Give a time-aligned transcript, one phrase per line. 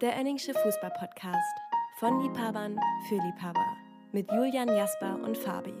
[0.00, 1.36] Der Enningsche Fußball-Podcast.
[1.98, 3.66] Von Liebhabern für Liebhaber.
[4.12, 5.74] Mit Julian Jasper und Fabi.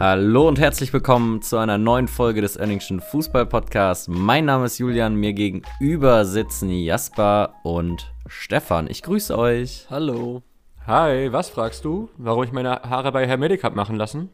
[0.00, 4.08] Hallo und herzlich willkommen zu einer neuen Folge des Önningschen Fußball Podcasts.
[4.08, 8.88] Mein Name ist Julian, mir gegenüber sitzen Jasper und Stefan.
[8.88, 9.86] Ich grüße euch.
[9.90, 10.42] Hallo.
[10.86, 12.10] Hi, was fragst du?
[12.16, 14.30] Warum ich meine Haare bei Herr Medic hab machen lassen?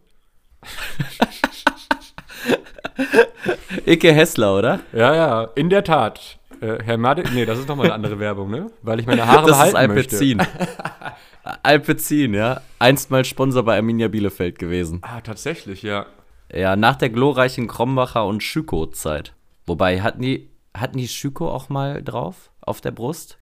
[3.87, 4.81] Icke Hessler, oder?
[4.93, 6.39] Ja, ja, in der Tat.
[6.61, 8.67] Äh, Herr Medic, nee, das ist nochmal eine andere Werbung, ne?
[8.83, 10.17] Weil ich meine Haare das behalten ist möchte.
[10.17, 10.43] Alpecin.
[11.63, 12.61] Alpecin, ja.
[12.79, 15.01] Einst mal Sponsor bei Arminia Bielefeld gewesen.
[15.03, 16.07] Ah, tatsächlich, ja.
[16.53, 19.35] Ja, nach der glorreichen Krombacher und Schüko-Zeit.
[19.67, 22.51] Wobei, hatten die, hatten die Schüko auch mal drauf?
[22.61, 23.40] Auf der Brust?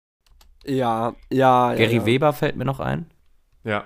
[0.67, 1.75] Ja, ja.
[1.75, 2.07] Gary ja.
[2.07, 3.07] Weber fällt mir noch ein.
[3.65, 3.85] Ja,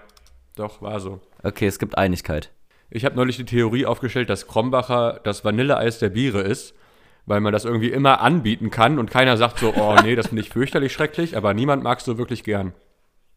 [0.56, 1.20] doch, war so.
[1.42, 2.50] Okay, es gibt Einigkeit.
[2.90, 6.74] Ich habe neulich die Theorie aufgestellt, dass Krombacher das Vanilleeis der Biere ist,
[7.26, 10.42] weil man das irgendwie immer anbieten kann und keiner sagt so, oh nee, das finde
[10.42, 12.72] ich fürchterlich schrecklich, aber niemand mag es so wirklich gern.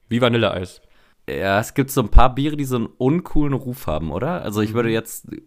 [0.09, 0.81] Wie Vanilleeis.
[1.29, 4.41] Ja, es gibt so ein paar Biere, die so einen uncoolen Ruf haben, oder?
[4.41, 5.41] Also ich würde jetzt, äh,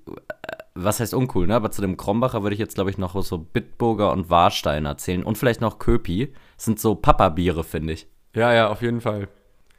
[0.74, 1.54] was heißt uncool, ne?
[1.54, 5.22] Aber zu dem Krombacher würde ich jetzt, glaube ich, noch so Bitburger und Warsteiner zählen.
[5.22, 6.32] Und vielleicht noch Köpi.
[6.56, 8.06] Sind so Papa-Biere, finde ich.
[8.34, 9.28] Ja, ja, auf jeden Fall.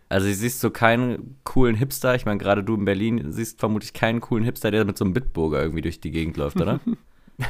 [0.10, 2.16] Also du siehst so keinen coolen Hipster.
[2.16, 5.14] Ich meine, gerade du in Berlin siehst vermutlich keinen coolen Hipster, der mit so einem
[5.14, 6.80] Bitburger irgendwie durch die Gegend läuft, oder?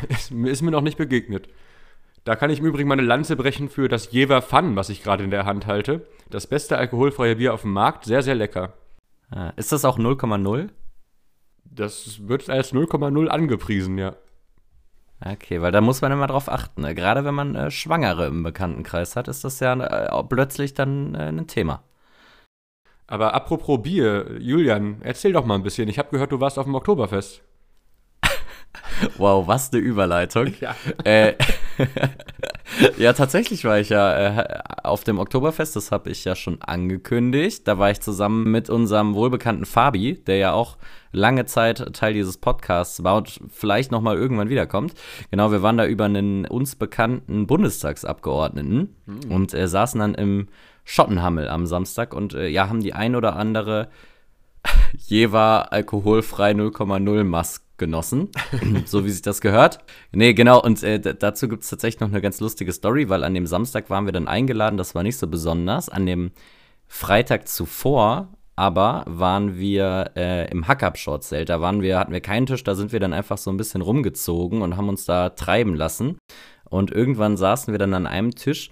[0.09, 1.47] Ist, ist mir noch nicht begegnet.
[2.25, 5.23] Da kann ich im Übrigen meine Lanze brechen für das Jever Fun, was ich gerade
[5.23, 6.05] in der Hand halte.
[6.29, 8.73] Das beste alkoholfreie Bier auf dem Markt, sehr, sehr lecker.
[9.29, 10.67] Ah, ist das auch 0,0?
[11.63, 14.17] Das wird als 0,0 angepriesen, ja.
[15.25, 16.81] Okay, weil da muss man immer drauf achten.
[16.81, 16.93] Ne?
[16.93, 21.29] Gerade wenn man äh, Schwangere im Bekanntenkreis hat, ist das ja äh, plötzlich dann äh,
[21.29, 21.83] ein Thema.
[23.07, 25.87] Aber apropos Bier, Julian, erzähl doch mal ein bisschen.
[25.89, 27.41] Ich habe gehört, du warst auf dem Oktoberfest.
[29.17, 30.53] Wow, was eine Überleitung.
[30.59, 30.75] Ja.
[31.03, 31.35] Äh,
[32.97, 37.67] ja, tatsächlich war ich ja äh, auf dem Oktoberfest, das habe ich ja schon angekündigt.
[37.67, 40.77] Da war ich zusammen mit unserem wohlbekannten Fabi, der ja auch
[41.11, 44.93] lange Zeit Teil dieses Podcasts war und vielleicht noch mal irgendwann wiederkommt.
[45.31, 48.95] Genau, wir waren da über einen uns bekannten Bundestagsabgeordneten
[49.29, 50.47] und äh, saßen dann im
[50.83, 53.89] Schottenhammel am Samstag und äh, ja, haben die ein oder andere
[54.97, 58.29] Jever alkoholfrei 0,0 Mask genossen,
[58.85, 59.79] so wie sich das gehört.
[60.11, 63.33] Nee, genau, und äh, dazu gibt es tatsächlich noch eine ganz lustige Story, weil an
[63.33, 65.89] dem Samstag waren wir dann eingeladen, das war nicht so besonders.
[65.89, 66.31] An dem
[66.87, 71.47] Freitag zuvor aber waren wir äh, im Hackabschort-Zelt.
[71.47, 73.81] Da waren wir, hatten wir keinen Tisch, da sind wir dann einfach so ein bisschen
[73.81, 76.17] rumgezogen und haben uns da treiben lassen.
[76.67, 78.71] Und irgendwann saßen wir dann an einem Tisch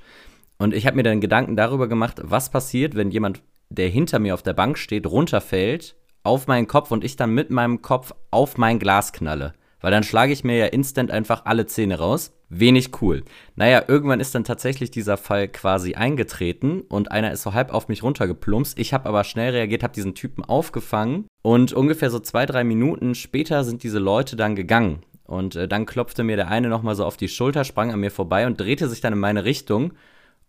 [0.58, 4.34] und ich habe mir dann Gedanken darüber gemacht, was passiert, wenn jemand, der hinter mir
[4.34, 5.96] auf der Bank steht, runterfällt
[6.26, 9.54] auf meinen Kopf und ich dann mit meinem Kopf auf mein Glas knalle.
[9.82, 12.32] Weil dann schlage ich mir ja instant einfach alle Zähne raus.
[12.50, 13.24] Wenig cool.
[13.56, 17.88] Naja, irgendwann ist dann tatsächlich dieser Fall quasi eingetreten und einer ist so halb auf
[17.88, 18.80] mich runtergeplumpst.
[18.80, 23.16] Ich habe aber schnell reagiert, habe diesen Typen aufgefangen und ungefähr so zwei, drei Minuten
[23.16, 25.04] später sind diese Leute dann gegangen.
[25.24, 28.12] Und äh, dann klopfte mir der eine nochmal so auf die Schulter, sprang an mir
[28.12, 29.94] vorbei und drehte sich dann in meine Richtung.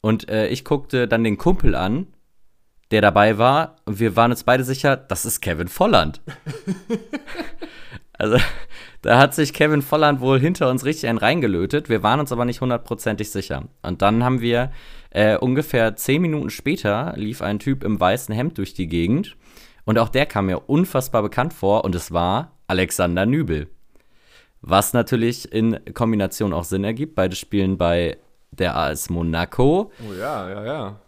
[0.00, 2.06] Und äh, ich guckte dann den Kumpel an,
[2.90, 3.76] der dabei war.
[3.84, 6.20] Und wir waren uns beide sicher, das ist Kevin Volland.
[8.12, 8.38] also,
[9.02, 11.88] da hat sich Kevin Volland wohl hinter uns richtig einen reingelötet.
[11.88, 13.64] Wir waren uns aber nicht hundertprozentig sicher.
[13.82, 14.70] Und dann haben wir
[15.10, 19.36] äh, ungefähr zehn Minuten später lief ein Typ im weißen Hemd durch die Gegend.
[19.84, 21.84] Und auch der kam mir unfassbar bekannt vor.
[21.84, 23.68] Und es war Alexander Nübel.
[24.60, 27.14] Was natürlich in Kombination auch Sinn ergibt.
[27.14, 28.16] Beide spielen bei
[28.50, 29.92] der AS Monaco.
[30.08, 31.00] Oh ja, ja, ja.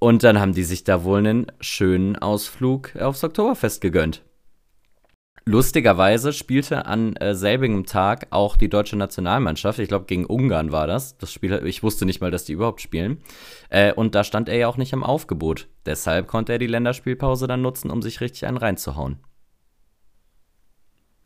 [0.00, 4.22] Und dann haben die sich da wohl einen schönen Ausflug aufs Oktoberfest gegönnt.
[5.44, 9.78] Lustigerweise spielte an äh, selbigem Tag auch die deutsche Nationalmannschaft.
[9.78, 11.18] Ich glaube, gegen Ungarn war das.
[11.18, 13.18] Das Spiel, ich wusste nicht mal, dass die überhaupt spielen.
[13.68, 15.68] Äh, und da stand er ja auch nicht im Aufgebot.
[15.84, 19.18] Deshalb konnte er die Länderspielpause dann nutzen, um sich richtig einen reinzuhauen.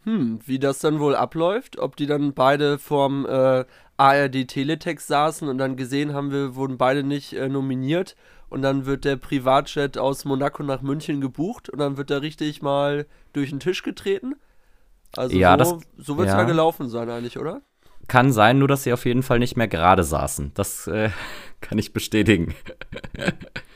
[0.03, 3.65] Hm, wie das dann wohl abläuft, ob die dann beide vorm äh,
[3.97, 8.17] ARD Teletext saßen und dann gesehen haben, wir wurden beide nicht äh, nominiert
[8.55, 12.62] und dann wird der Privatjet aus Monaco nach München gebucht und dann wird da richtig
[12.62, 14.37] mal durch den Tisch getreten.
[15.17, 16.39] Also Ja, so, so wird es ja.
[16.39, 17.62] ja gelaufen sein eigentlich, oder?
[18.06, 20.53] Kann sein, nur dass sie auf jeden Fall nicht mehr gerade saßen.
[20.55, 21.11] Das äh,
[21.61, 22.55] kann ich bestätigen.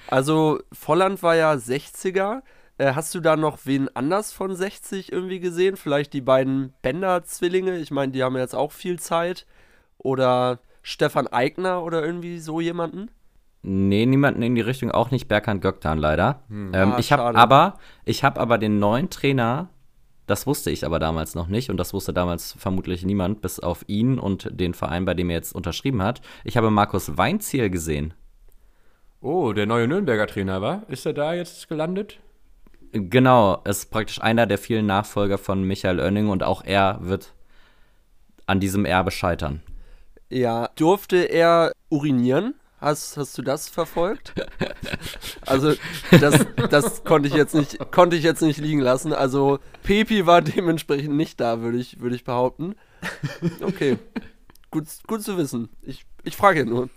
[0.07, 2.43] Also Volland war ja 60er.
[2.79, 5.77] Äh, hast du da noch wen anders von 60 irgendwie gesehen?
[5.77, 7.79] Vielleicht die beiden Bender-Zwillinge?
[7.79, 9.45] Ich meine, die haben jetzt auch viel Zeit.
[9.99, 13.11] Oder Stefan Eigner oder irgendwie so jemanden?
[13.63, 16.43] Nee, niemanden in die Richtung, auch nicht Berkan Göktan leider.
[16.51, 19.69] Ähm, Ah, ich habe aber, ich habe aber den neuen Trainer,
[20.27, 23.85] das wusste ich aber damals noch nicht und das wusste damals vermutlich niemand, bis auf
[23.89, 26.21] ihn und den Verein, bei dem er jetzt unterschrieben hat.
[26.45, 28.15] Ich habe Markus Weinziel gesehen.
[29.21, 30.83] Oh, der neue Nürnberger Trainer, war?
[30.89, 32.21] Ist er da jetzt gelandet?
[32.93, 37.35] Genau, ist praktisch einer der vielen Nachfolger von Michael Oenning und auch er wird
[38.47, 39.63] an diesem Erbe scheitern.
[40.31, 42.55] Ja, durfte er urinieren?
[42.81, 44.35] Hast, hast du das verfolgt?
[45.45, 45.75] Also,
[46.21, 49.13] das, das konnte ich jetzt nicht, konnte ich jetzt nicht liegen lassen.
[49.13, 52.75] Also, Pepi war dementsprechend nicht da, würde ich, würde ich behaupten.
[53.63, 53.99] Okay.
[54.71, 55.71] Gut, gut zu wissen.
[55.83, 56.91] Ich, ich frage nur.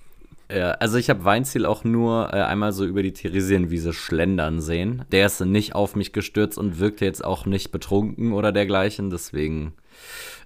[0.52, 5.06] Ja, also ich habe Weinziel auch nur äh, einmal so über die Theresienwiese schlendern sehen.
[5.12, 9.10] Der ist nicht auf mich gestürzt und wirkte jetzt auch nicht betrunken oder dergleichen.
[9.10, 9.74] Deswegen,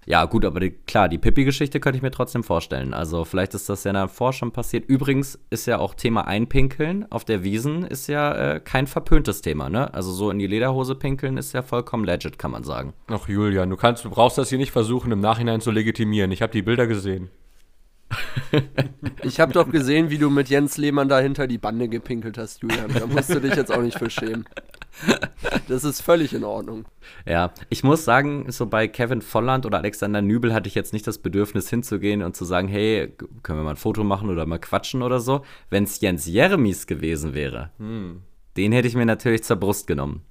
[0.06, 2.94] ja gut, aber die, klar, die Pippi-Geschichte könnte ich mir trotzdem vorstellen.
[2.94, 4.86] Also vielleicht ist das ja davor schon passiert.
[4.86, 9.70] Übrigens ist ja auch Thema Einpinkeln auf der Wiesen ist ja äh, kein verpöntes Thema,
[9.70, 9.94] ne?
[9.94, 12.94] Also so in die Lederhose pinkeln ist ja vollkommen legit, kann man sagen.
[13.08, 16.32] Ach, Julian, du kannst, du brauchst das hier nicht versuchen, im Nachhinein zu legitimieren.
[16.32, 17.30] Ich habe die Bilder gesehen.
[19.24, 22.62] Ich habe doch gesehen, wie du mit Jens Lehmann da hinter die Bande gepinkelt hast,
[22.62, 22.94] Julian.
[22.94, 24.46] Da musst du dich jetzt auch nicht für schämen.
[25.68, 26.86] Das ist völlig in Ordnung.
[27.26, 31.08] Ja, ich muss sagen, so bei Kevin Volland oder Alexander Nübel hatte ich jetzt nicht
[31.08, 33.14] das Bedürfnis hinzugehen und zu sagen, hey,
[33.44, 35.42] können wir mal ein Foto machen oder mal quatschen oder so.
[35.70, 37.72] Wenn es Jens Jeremies gewesen wäre,
[38.58, 40.22] den hätte ich mir natürlich zur Brust genommen.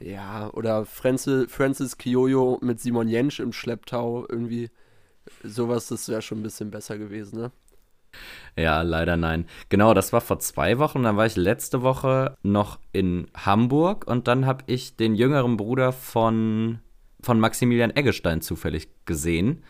[0.00, 4.70] Ja, oder Francis, Francis Kiojo mit Simon Jensch im Schlepptau, irgendwie
[5.42, 7.52] sowas, das wäre schon ein bisschen besser gewesen, ne?
[8.56, 9.46] Ja, leider nein.
[9.68, 11.02] Genau, das war vor zwei Wochen.
[11.02, 15.92] Dann war ich letzte Woche noch in Hamburg und dann habe ich den jüngeren Bruder
[15.92, 16.78] von,
[17.20, 19.62] von Maximilian Eggestein zufällig gesehen.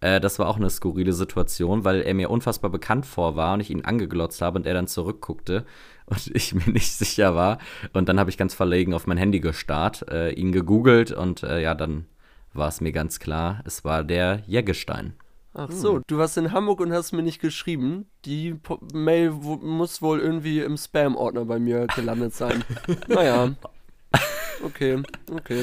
[0.00, 3.60] Äh, das war auch eine skurrile Situation, weil er mir unfassbar bekannt vor war und
[3.60, 5.64] ich ihn angeglotzt habe und er dann zurückguckte
[6.06, 7.58] und ich mir nicht sicher war.
[7.92, 11.60] Und dann habe ich ganz verlegen auf mein Handy gestarrt, äh, ihn gegoogelt und äh,
[11.60, 12.06] ja, dann
[12.54, 15.14] war es mir ganz klar, es war der Jeggestein.
[15.54, 18.06] Ach so, du warst in Hamburg und hast mir nicht geschrieben.
[18.24, 22.62] Die Po- Mail muss wohl irgendwie im Spam-Ordner bei mir gelandet sein.
[23.08, 23.54] naja.
[24.62, 25.02] Okay,
[25.32, 25.62] okay.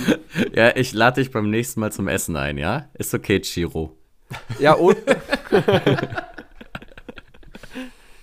[0.54, 2.90] Ja, ich lade dich beim nächsten Mal zum Essen ein, ja?
[2.94, 3.96] Ist okay, Chiro.
[4.60, 4.94] Ja, o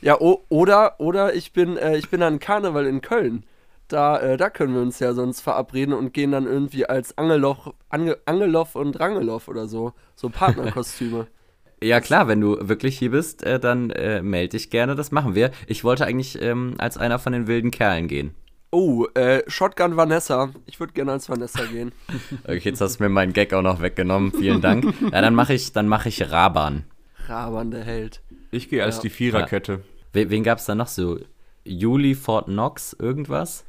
[0.00, 3.44] ja oder, oder ich bin, äh, ich bin an Karneval in Köln.
[3.92, 7.74] Da, äh, da können wir uns ja sonst verabreden und gehen dann irgendwie als Angeloch,
[7.90, 9.92] Ange, Angeloff und Rangeloff oder so.
[10.14, 11.26] So Partnerkostüme.
[11.84, 15.34] Ja, klar, wenn du wirklich hier bist, äh, dann äh, melde dich gerne, das machen
[15.34, 15.50] wir.
[15.66, 18.36] Ich wollte eigentlich ähm, als einer von den wilden Kerlen gehen.
[18.70, 20.50] Oh, äh, Shotgun Vanessa.
[20.66, 21.90] Ich würde gerne als Vanessa gehen.
[22.44, 24.94] Okay, jetzt hast du mir meinen Gag auch noch weggenommen, vielen Dank.
[25.10, 26.84] Ja, dann mache ich, dann mache ich Raban.
[27.26, 28.22] Raban, der Held.
[28.52, 29.02] Ich gehe als Ja.
[29.02, 29.80] die Viererkette.
[30.12, 31.18] We wen gab's da noch so?
[31.64, 33.64] Juli Fort Knox, irgendwas?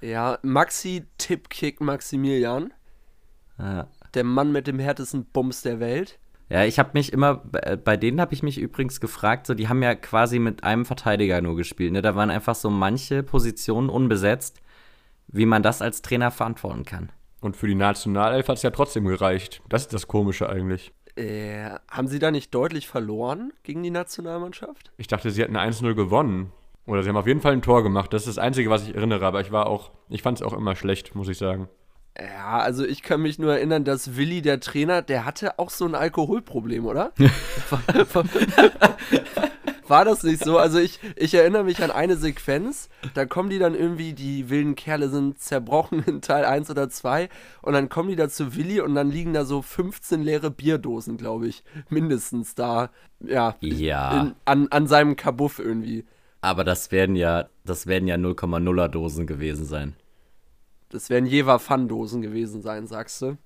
[0.00, 2.72] Ja, Maxi Tippkick Maximilian.
[3.58, 3.88] Ja.
[4.14, 6.18] Der Mann mit dem härtesten Bums der Welt.
[6.48, 9.68] Ja, ich habe mich immer, bei bei denen habe ich mich übrigens gefragt, so die
[9.68, 12.02] haben ja quasi mit einem Verteidiger nur gespielt, ne?
[12.02, 14.60] Da waren einfach so manche Positionen unbesetzt,
[15.26, 17.10] wie man das als Trainer verantworten kann.
[17.40, 19.60] Und für die Nationalelf hat es ja trotzdem gereicht.
[19.68, 20.92] Das ist das Komische eigentlich.
[21.16, 24.92] Äh, haben sie da nicht deutlich verloren gegen die Nationalmannschaft?
[24.98, 26.52] Ich dachte, sie hätten 1-0 gewonnen.
[26.86, 28.12] Oder sie haben auf jeden Fall ein Tor gemacht.
[28.12, 29.26] Das ist das Einzige, was ich erinnere.
[29.26, 31.68] Aber ich war auch, ich fand es auch immer schlecht, muss ich sagen.
[32.18, 35.84] Ja, also ich kann mich nur erinnern, dass Willi, der Trainer, der hatte auch so
[35.84, 37.12] ein Alkoholproblem, oder?
[39.88, 40.58] War das nicht so?
[40.58, 44.74] Also ich, ich erinnere mich an eine Sequenz, da kommen die dann irgendwie, die wilden
[44.74, 47.28] Kerle sind zerbrochen in Teil 1 oder 2
[47.62, 51.16] und dann kommen die da zu Willi und dann liegen da so 15 leere Bierdosen,
[51.16, 52.90] glaube ich, mindestens da,
[53.20, 54.20] ja, Ja.
[54.20, 56.04] in, an, an seinem Kabuff irgendwie.
[56.46, 59.96] Aber das werden ja, das werden ja 0,0er Dosen gewesen sein.
[60.90, 63.36] Das werden Jever Pfanndosen gewesen sein, sagst du?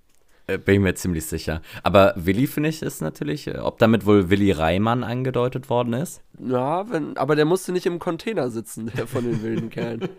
[0.47, 1.62] Äh, Bin ich mir ziemlich sicher.
[1.83, 6.23] Aber Willi, finde ich, ist natürlich, äh, ob damit wohl Willi Reimann angedeutet worden ist.
[6.38, 10.07] Ja, wenn, aber der musste nicht im Container sitzen, der von den wilden Kerlen.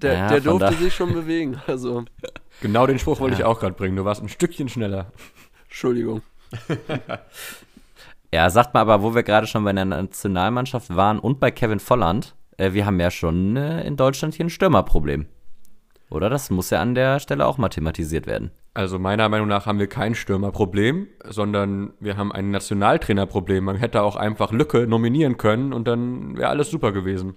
[0.00, 2.04] Der, Ja, der durfte sich schon bewegen, also,
[2.60, 3.94] Genau den Spruch wollte ich auch gerade bringen.
[3.94, 5.12] Du warst ein Stückchen schneller.
[5.68, 6.22] Entschuldigung.
[8.36, 11.80] Ja, sagt mal aber, wo wir gerade schon bei der Nationalmannschaft waren und bei Kevin
[11.80, 15.24] Volland, äh, wir haben ja schon äh, in Deutschland hier ein Stürmerproblem.
[16.10, 16.28] Oder?
[16.28, 18.50] Das muss ja an der Stelle auch mal thematisiert werden.
[18.74, 23.64] Also meiner Meinung nach haben wir kein Stürmerproblem, sondern wir haben ein Nationaltrainerproblem.
[23.64, 27.36] Man hätte auch einfach Lücke nominieren können und dann wäre alles super gewesen.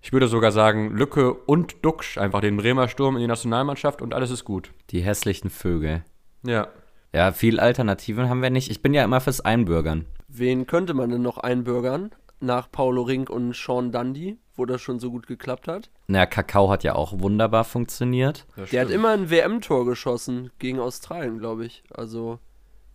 [0.00, 4.14] Ich würde sogar sagen, Lücke und Duxch, einfach den Bremer Sturm in die Nationalmannschaft und
[4.14, 4.70] alles ist gut.
[4.88, 6.04] Die hässlichen Vögel.
[6.42, 6.68] Ja.
[7.12, 8.70] Ja, viel Alternativen haben wir nicht.
[8.70, 10.06] Ich bin ja immer fürs Einbürgern.
[10.28, 12.10] Wen könnte man denn noch einbürgern?
[12.40, 15.90] nach Paulo Rink und Sean Dundee, wo das schon so gut geklappt hat.
[16.06, 18.46] Naja, Kakao hat ja auch wunderbar funktioniert.
[18.72, 21.82] Der hat immer ein WM-Tor geschossen gegen Australien, glaube ich.
[21.90, 22.38] Also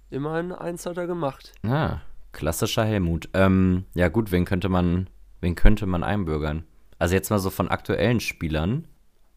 [0.09, 1.53] immerhin eins hat er gemacht.
[1.63, 3.29] Ah, klassischer Helmut.
[3.33, 5.09] Ähm, ja gut, wen könnte man,
[5.41, 6.63] wen könnte man einbürgern?
[6.99, 8.87] Also jetzt mal so von aktuellen Spielern.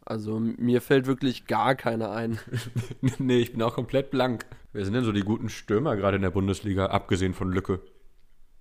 [0.05, 2.39] Also mir fällt wirklich gar keiner ein.
[3.19, 4.47] nee, ich bin auch komplett blank.
[4.77, 7.81] Wer sind denn so die guten Stürmer gerade in der Bundesliga, abgesehen von Lücke?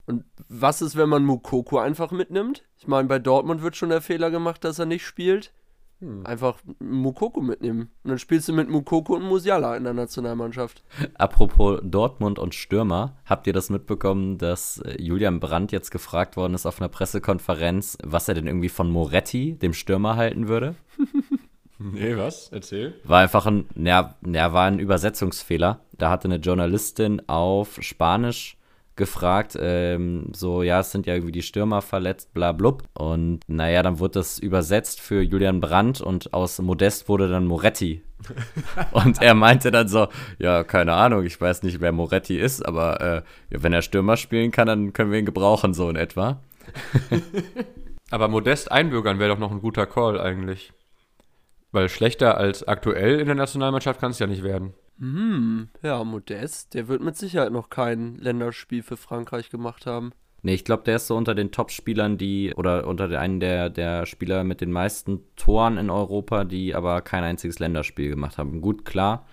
[0.06, 2.64] Und was ist, wenn man Mukoko einfach mitnimmt?
[2.78, 5.52] Ich meine, bei Dortmund wird schon der Fehler gemacht, dass er nicht spielt.
[6.24, 7.90] Einfach Mukoko mitnehmen.
[8.04, 10.86] Und dann spielst du mit Mukoko und Musiala in der Nationalmannschaft.
[11.16, 16.54] Apropos Dortmund und Stürmer, habt ihr das mitbekommen, dass äh, Julian Brandt jetzt gefragt worden
[16.54, 20.76] ist auf einer Pressekonferenz, was er denn irgendwie von Moretti, dem Stürmer, halten würde?
[21.78, 22.50] Nee, was?
[22.52, 22.94] Erzähl.
[23.04, 25.82] War einfach ein, ja, ja, war ein Übersetzungsfehler.
[25.98, 28.58] Da hatte eine Journalistin auf Spanisch
[28.96, 32.84] gefragt, ähm, so, ja, es sind ja irgendwie die Stürmer verletzt, bla blub.
[32.94, 38.04] Und naja, dann wurde das übersetzt für Julian Brandt und aus Modest wurde dann Moretti.
[38.92, 40.08] und er meinte dann so,
[40.40, 44.16] ja, keine Ahnung, ich weiß nicht, wer Moretti ist, aber äh, ja, wenn er Stürmer
[44.16, 46.40] spielen kann, dann können wir ihn gebrauchen, so in etwa.
[48.12, 50.72] Aber Modest einbürgern wäre doch noch ein guter Call eigentlich.
[51.76, 54.74] Weil schlechter als aktuell in der Nationalmannschaft kann es ja nicht werden.
[54.98, 60.14] Hm, ja, Modest, der wird mit Sicherheit noch kein Länderspiel für Frankreich gemacht haben.
[60.42, 64.06] Nee, ich glaube, der ist so unter den Top-Spielern, die, oder unter einen der, der
[64.06, 68.62] Spieler mit den meisten Toren in Europa, die aber kein einziges Länderspiel gemacht haben.
[68.62, 69.26] Gut, klar,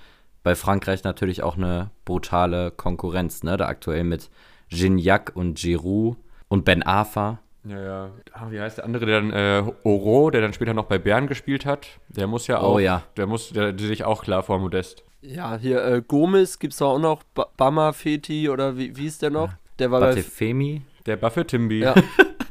[0.43, 3.57] bei Frankreich natürlich auch eine brutale Konkurrenz, ne?
[3.57, 4.31] Da aktuell mit
[4.69, 6.17] Gignac und Giroud
[6.49, 7.39] und Ben Afa.
[7.65, 8.11] Ja, ja.
[8.33, 11.29] Ah, wie heißt der andere, der dann, äh, Oro, der dann später noch bei Bern
[11.29, 11.87] gespielt hat?
[12.09, 13.03] Der muss ja auch, Oh ja.
[13.17, 15.05] der muss, der, der sich auch klar vor Modest.
[15.21, 19.31] Ja, hier äh, Gomez gibt's auch noch, ba Bama Feti oder wie, wie ist der
[19.31, 19.51] noch?
[19.79, 20.09] Der war bei.
[20.09, 20.83] Batefemi.
[21.07, 21.81] Der Buffett Timby.
[21.81, 21.95] Ja.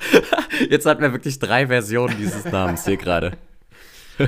[0.70, 3.34] Jetzt hatten wir wirklich drei Versionen dieses Namens hier gerade.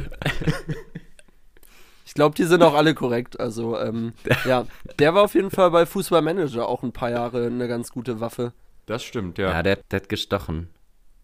[2.06, 3.40] Ich glaube, die sind auch alle korrekt.
[3.40, 4.14] Also, ähm,
[4.46, 4.68] ja,
[5.00, 8.54] der war auf jeden Fall bei Fußballmanager auch ein paar Jahre eine ganz gute Waffe.
[8.86, 9.50] Das stimmt, ja.
[9.52, 10.70] Ja, der, der hat gestochen.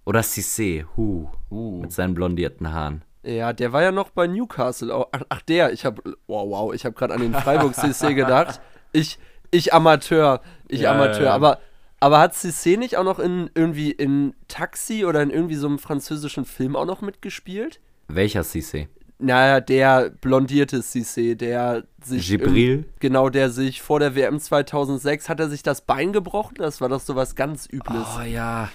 [0.06, 1.82] Oder Cissé, hu, Uh.
[1.82, 3.04] mit seinen blondierten Haaren.
[3.24, 4.94] Ja, der war ja noch bei Newcastle.
[4.96, 5.10] auch.
[5.12, 8.62] Ach, ach der, ich habe, wow, wow, ich habe gerade an den Freiburg CC gedacht.
[8.94, 9.20] Ich,
[9.52, 11.18] ich Amateur, ich Ja, Amateur.
[11.20, 11.34] ja, ja.
[11.36, 11.60] Aber,
[12.00, 15.80] aber hat CC nicht auch noch in irgendwie in Taxi oder in irgendwie so einem
[15.80, 17.82] französischen Film auch noch mitgespielt?
[18.08, 18.88] Welcher Cissé?
[19.22, 22.30] Naja, der blondierte Cissé, der sich.
[22.30, 22.86] Gibril?
[23.00, 26.56] Genau, der sich vor der WM 2006 hat er sich das Bein gebrochen.
[26.58, 28.08] Das war doch so was ganz Übles.
[28.18, 28.70] Oh ja.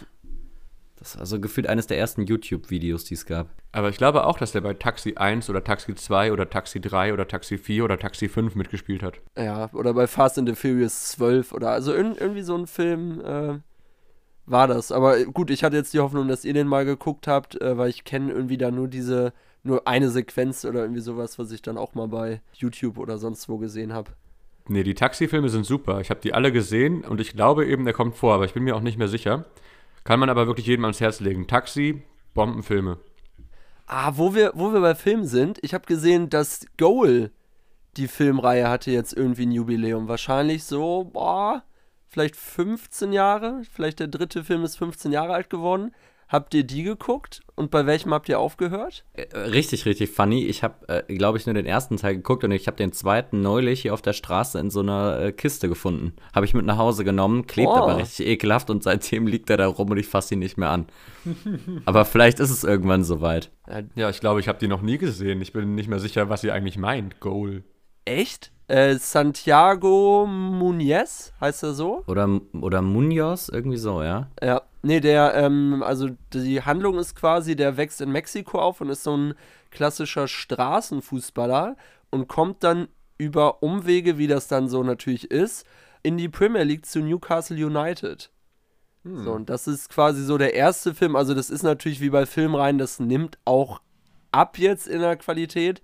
[0.98, 3.48] Das war so gefühlt eines der ersten YouTube-Videos, die es gab.
[3.72, 7.12] Aber ich glaube auch, dass der bei Taxi 1 oder Taxi 2 oder Taxi 3
[7.12, 9.20] oder Taxi 4 oder Taxi 5 mitgespielt hat.
[9.36, 13.20] Ja, oder bei Fast and the Furious 12 oder also irg irgendwie so ein Film
[13.20, 13.58] äh,
[14.46, 14.92] war das.
[14.92, 17.90] Aber gut, ich hatte jetzt die Hoffnung, dass ihr den mal geguckt habt, äh, weil
[17.90, 19.32] ich kenne irgendwie da nur diese,
[19.64, 23.48] nur eine Sequenz oder irgendwie sowas, was ich dann auch mal bei YouTube oder sonst
[23.48, 24.12] wo gesehen habe.
[24.68, 26.00] Nee, die Taxi-Filme sind super.
[26.00, 28.64] Ich habe die alle gesehen und ich glaube eben, der kommt vor, aber ich bin
[28.64, 29.44] mir auch nicht mehr sicher.
[30.04, 31.46] Kann man aber wirklich jedem ans Herz legen.
[31.46, 32.02] Taxi,
[32.34, 32.98] Bombenfilme.
[33.86, 37.30] Ah, wo wir, wo wir bei Film sind, ich habe gesehen, dass Goal,
[37.96, 40.08] die Filmreihe, hatte jetzt irgendwie ein Jubiläum.
[40.08, 41.62] Wahrscheinlich so, boah,
[42.08, 43.62] vielleicht 15 Jahre.
[43.70, 45.92] Vielleicht der dritte Film ist 15 Jahre alt geworden.
[46.28, 47.42] Habt ihr die geguckt?
[47.54, 49.04] Und bei welchem habt ihr aufgehört?
[49.12, 50.44] Äh, Richtig, richtig funny.
[50.46, 53.40] Ich habe, äh, glaube ich, nur den ersten Teil geguckt und ich habe den zweiten
[53.42, 56.14] neulich hier auf der Straße in so einer äh, Kiste gefunden.
[56.34, 57.74] Habe ich mit nach Hause genommen, klebt Oh.
[57.76, 60.70] aber richtig ekelhaft und seitdem liegt er da rum und ich fasse ihn nicht mehr
[60.70, 60.86] an.
[61.84, 63.50] aber vielleicht ist es irgendwann soweit.
[63.94, 65.40] Ja, ich glaube, ich habe die noch nie gesehen.
[65.42, 67.20] Ich bin nicht mehr sicher, was sie eigentlich meint.
[67.20, 67.62] Goal.
[68.04, 68.50] Echt?
[68.66, 72.02] Äh, Santiago Muniz, heißt er so?
[72.06, 74.28] Oder, oder Munoz, irgendwie so, ja.
[74.42, 74.62] Ja.
[74.82, 79.02] Nee, der, ähm, also die Handlung ist quasi, der wächst in Mexiko auf und ist
[79.02, 79.34] so ein
[79.70, 81.76] klassischer Straßenfußballer
[82.10, 85.66] und kommt dann über Umwege, wie das dann so natürlich ist,
[86.02, 88.30] in die Premier League zu Newcastle United.
[89.06, 91.14] So, und das ist quasi so der erste Film.
[91.14, 93.82] Also, das ist natürlich wie bei Filmreihen, das nimmt auch
[94.32, 95.82] ab jetzt in der Qualität.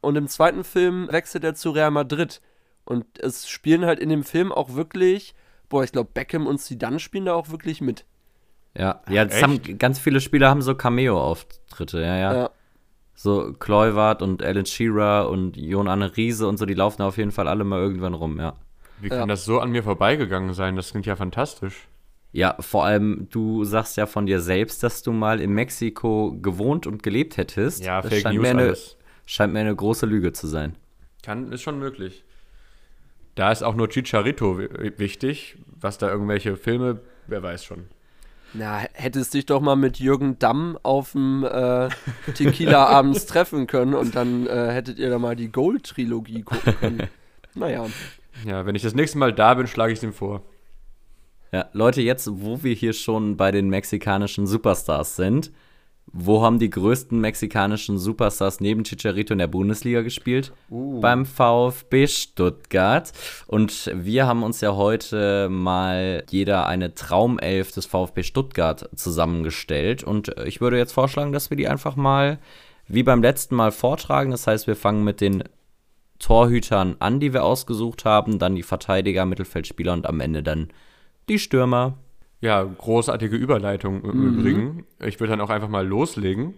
[0.00, 2.40] Und im zweiten Film wechselt er zu Real Madrid.
[2.84, 5.34] Und es spielen halt in dem Film auch wirklich,
[5.68, 8.04] boah, ich glaube, Beckham und Zidane spielen da auch wirklich mit.
[8.76, 9.42] Ja, ja das echt?
[9.42, 12.34] haben, ganz viele Spieler haben so Cameo-Auftritte, ja, ja.
[12.34, 12.50] Ja.
[13.14, 17.32] So Kluivert und Alan Shearer und Jon Arne Riese und so, die laufen auf jeden
[17.32, 18.56] Fall alle mal irgendwann rum, ja.
[19.00, 19.26] Wie kann Ja.
[19.26, 20.76] das so an mir vorbeigegangen sein?
[20.76, 21.88] Das klingt ja fantastisch.
[22.32, 26.86] Ja, vor allem, du sagst ja von dir selbst, dass du mal in Mexiko gewohnt
[26.86, 27.84] und gelebt hättest.
[27.84, 28.96] Ja, das Fake scheint News mir eine, alles.
[29.32, 30.74] Scheint mir eine große Lüge zu sein.
[31.22, 32.24] Kann, ist schon möglich.
[33.36, 35.56] Da ist auch nur Chicharito wi- wichtig.
[35.80, 37.84] Was da irgendwelche Filme, wer weiß schon.
[38.54, 41.90] Na, hättest dich doch mal mit Jürgen Damm auf dem äh,
[42.34, 47.02] Tequila abends treffen können und dann äh, hättet ihr da mal die Gold-Trilogie gucken können.
[47.54, 47.86] Naja.
[48.44, 50.42] Ja, wenn ich das nächste Mal da bin, schlage ich es ihm vor.
[51.52, 55.52] Ja, Leute, jetzt, wo wir hier schon bei den mexikanischen Superstars sind,
[56.12, 60.52] wo haben die größten mexikanischen Superstars neben Chicharito in der Bundesliga gespielt?
[61.00, 63.12] Beim VfB Stuttgart.
[63.46, 70.02] Und wir haben uns ja heute mal jeder eine Traumelf des VfB Stuttgart zusammengestellt.
[70.02, 72.38] Und ich würde jetzt vorschlagen, dass wir die einfach mal
[72.88, 74.32] wie beim letzten Mal vortragen.
[74.32, 75.44] Das heißt, wir fangen mit den
[76.18, 80.68] Torhütern an, die wir ausgesucht haben, dann die Verteidiger, Mittelfeldspieler und am Ende dann
[81.28, 81.96] die Stürmer.
[82.40, 84.86] Ja, großartige Überleitung im Übrigen.
[84.98, 86.54] Ich würde dann auch einfach mal loslegen.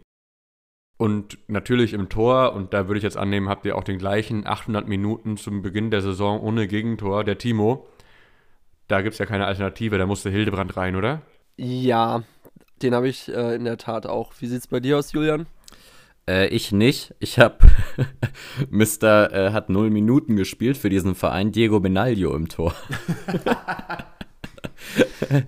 [0.97, 4.47] Und natürlich im Tor, und da würde ich jetzt annehmen, habt ihr auch den gleichen
[4.47, 7.89] 800 Minuten zum Beginn der Saison ohne Gegentor, der Timo.
[8.87, 11.23] Da gibt es ja keine Alternative, da musste Hildebrand rein, oder?
[11.57, 12.23] Ja,
[12.83, 14.33] den habe ich äh, in der Tat auch.
[14.39, 15.47] Wie sieht's bei dir aus, Julian?
[16.29, 17.15] Äh, ich nicht.
[17.19, 17.59] Ich habe
[18.71, 19.33] Mr.
[19.33, 21.51] Äh, hat null Minuten gespielt für diesen Verein.
[21.51, 22.75] Diego Benaglio im Tor.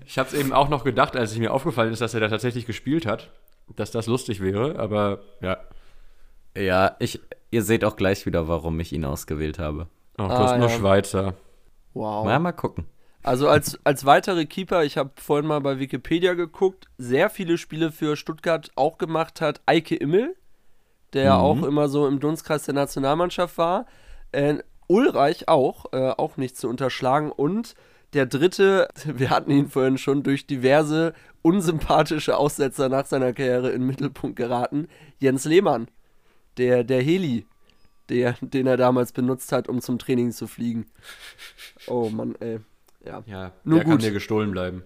[0.06, 2.28] Ich habe es eben auch noch gedacht, als es mir aufgefallen ist, dass er da
[2.28, 3.30] tatsächlich gespielt hat,
[3.76, 5.58] dass das lustig wäre, aber ja.
[6.56, 9.88] Ja, ich, ihr seht auch gleich wieder, warum ich ihn ausgewählt habe.
[10.16, 10.76] Auch du Ah, hast nur ja.
[10.78, 11.34] Schweizer.
[11.94, 12.24] Wow.
[12.24, 12.86] Mal, mal gucken.
[13.22, 17.90] Also als, als weitere Keeper, ich habe vorhin mal bei Wikipedia geguckt, sehr viele Spiele
[17.90, 20.36] für Stuttgart auch gemacht hat Eike Immel,
[21.14, 21.42] der ja Mhm.
[21.42, 23.86] auch immer so im Dunstkreis der Nationalmannschaft war.
[24.32, 27.32] Äh, Ulreich auch, äh, auch nicht zu unterschlagen.
[27.32, 27.74] Und
[28.14, 33.82] der dritte, wir hatten ihn vorhin schon durch diverse unsympathische Aussetzer nach seiner Karriere in
[33.82, 35.88] den Mittelpunkt geraten, Jens Lehmann,
[36.56, 37.46] der, der Heli,
[38.08, 40.86] der, den er damals benutzt hat, um zum Training zu fliegen.
[41.86, 42.60] Oh Mann, ey.
[43.04, 43.22] Ja.
[43.26, 44.02] Ja, Nur der kann gut.
[44.02, 44.82] dir gestohlen bleiben.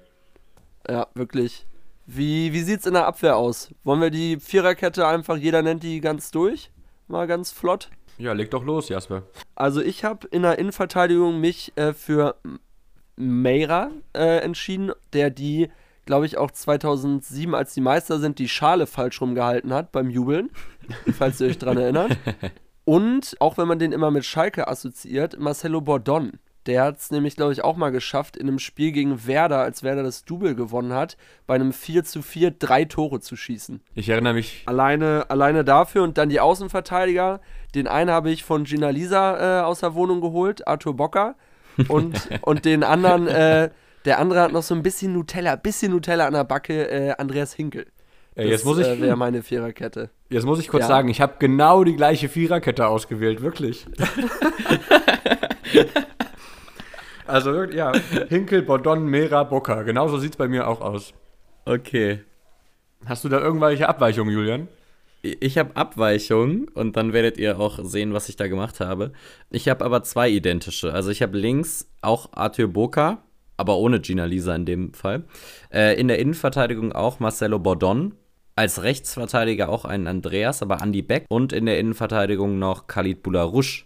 [0.88, 1.66] Ja, wirklich.
[2.06, 3.70] Wie, wie sieht's in der Abwehr aus?
[3.84, 6.70] Wollen wir die Viererkette einfach, jeder nennt die ganz durch?
[7.06, 7.90] Mal ganz flott.
[8.16, 9.22] Ja, leg doch los, Jasper.
[9.54, 12.36] Also ich habe in der Innenverteidigung mich äh, für
[13.18, 15.68] Meira äh, entschieden, der die,
[16.06, 20.50] glaube ich, auch 2007, als die Meister sind, die Schale falsch rumgehalten hat beim Jubeln,
[21.18, 22.16] falls ihr euch dran erinnert.
[22.84, 26.38] Und auch wenn man den immer mit Schalke assoziiert, Marcelo Bordon.
[26.68, 29.82] Der hat es nämlich, glaube ich, auch mal geschafft, in einem Spiel gegen Werder, als
[29.82, 33.80] Werder das Double gewonnen hat, bei einem 4 zu 4 drei Tore zu schießen.
[33.94, 37.40] Ich erinnere mich, Alleine, alleine dafür und dann die Außenverteidiger.
[37.74, 41.36] Den einen habe ich von Gina Lisa äh, aus der Wohnung geholt, Arthur Bocker.
[41.86, 43.70] Und, und den anderen, äh,
[44.04, 47.52] der andere hat noch so ein bisschen Nutella, bisschen Nutella an der Backe, äh, Andreas
[47.52, 47.86] Hinkel.
[48.34, 50.10] äh, jetzt, muss ich, äh, wäre meine Viererkette.
[50.28, 50.88] jetzt muss ich kurz Ja.
[50.88, 53.86] sagen, ich habe genau die gleiche Viererkette ausgewählt, wirklich.
[57.26, 57.92] also wirklich, ja,
[58.28, 59.84] Hinkel, Bordon, Mera, Bocker.
[59.84, 61.12] Genauso sieht es bei mir auch aus.
[61.64, 62.20] Okay.
[63.06, 64.68] Hast du da irgendwelche Abweichungen, Julian?
[65.22, 69.12] Ich habe Abweichungen und dann werdet ihr auch sehen, was ich da gemacht habe.
[69.50, 70.92] Ich habe aber zwei identische.
[70.92, 73.18] Also ich habe links auch Arthur Boca,
[73.56, 75.24] aber ohne Gina Lisa in dem Fall.
[75.72, 78.14] Äh, in der Innenverteidigung auch Marcelo Bordon.
[78.54, 81.26] Als Rechtsverteidiger auch einen Andreas, aber Andy Beck.
[81.28, 83.84] Und in der Innenverteidigung noch Khalid Boularouche.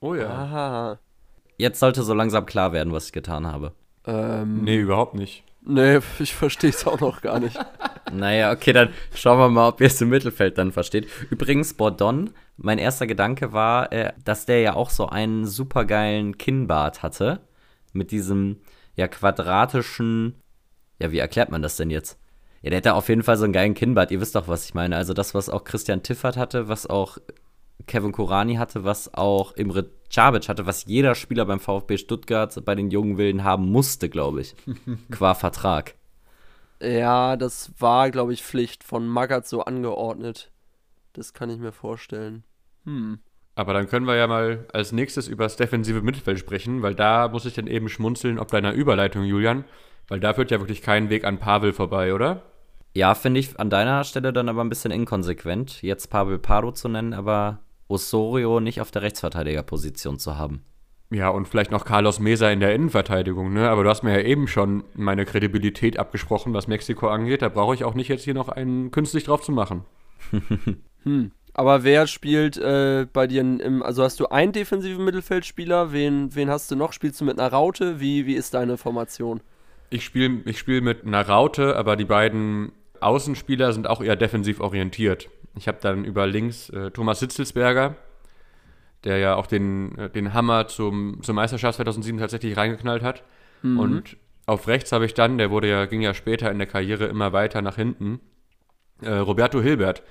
[0.00, 0.28] Oh ja.
[0.28, 0.98] Aha.
[1.56, 3.72] Jetzt sollte so langsam klar werden, was ich getan habe.
[4.06, 5.44] Ähm, Nee, überhaupt nicht.
[5.64, 7.58] Nee, ich verstehe es auch noch gar nicht.
[8.12, 11.08] Naja, okay, dann schauen wir mal, ob ihr es im Mittelfeld dann versteht.
[11.30, 17.02] Übrigens, Bordon, mein erster Gedanke war, äh, dass der ja auch so einen supergeilen Kinnbart
[17.02, 17.40] hatte.
[17.92, 18.60] Mit diesem,
[18.94, 20.34] ja, quadratischen.
[21.00, 22.20] Ja, wie erklärt man das denn jetzt?
[22.62, 24.10] Ja, der hätte auf jeden Fall so einen geilen Kinnbart.
[24.10, 24.96] Ihr wisst doch, was ich meine.
[24.96, 27.18] Also das, was auch Christian Tiffert hatte, was auch
[27.86, 32.74] Kevin Korani hatte, was auch Imre Cabic hatte, was jeder Spieler beim VfB Stuttgart bei
[32.74, 34.54] den jungen Wilden haben musste, glaube ich.
[35.10, 35.94] Qua Vertrag.
[36.80, 40.50] Ja, das war, glaube ich, Pflicht von Magath so angeordnet.
[41.14, 42.44] Das kann ich mir vorstellen.
[42.84, 43.18] Hm.
[43.56, 47.28] Aber dann können wir ja mal als nächstes über das defensive Mittelfeld sprechen, weil da
[47.28, 49.64] muss ich dann eben schmunzeln ob deiner Überleitung, Julian.
[50.08, 52.42] Weil da führt ja wirklich kein Weg an Pavel vorbei, oder?
[52.92, 56.88] Ja, finde ich an deiner Stelle dann aber ein bisschen inkonsequent, jetzt Pavel Pardo zu
[56.88, 60.64] nennen, aber Osorio nicht auf der Rechtsverteidigerposition zu haben.
[61.10, 63.68] Ja, und vielleicht noch Carlos Mesa in der Innenverteidigung, ne?
[63.68, 67.42] Aber du hast mir ja eben schon meine Kredibilität abgesprochen, was Mexiko angeht.
[67.42, 69.84] Da brauche ich auch nicht jetzt hier noch einen künstlich drauf zu machen.
[71.04, 71.32] Hm.
[71.52, 75.92] Aber wer spielt äh, bei dir im, also hast du einen defensiven Mittelfeldspieler?
[75.92, 76.94] Wen, wen hast du noch?
[76.94, 78.00] Spielst du mit einer Raute?
[78.00, 79.40] Wie, wie ist deine Formation?
[79.90, 84.60] Ich spiele ich spiel mit einer Raute, aber die beiden Außenspieler sind auch eher defensiv
[84.60, 85.28] orientiert.
[85.56, 87.94] Ich habe dann über links äh, Thomas Hitzelsberger,
[89.04, 93.22] der ja auch den, äh, den Hammer zum, zur Meisterschaft 2007 tatsächlich reingeknallt hat.
[93.78, 97.06] Und Auf rechts habe ich dann, der wurde ja, ging ja später in der Karriere
[97.06, 98.20] immer weiter nach hinten,
[99.00, 100.02] äh, Roberto Hilbert,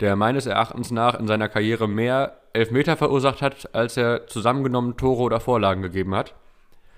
[0.00, 5.22] der meines Erachtens nach in seiner Karriere mehr Elfmeter verursacht hat, als er zusammengenommen Tore
[5.22, 6.34] oder Vorlagen gegeben hat.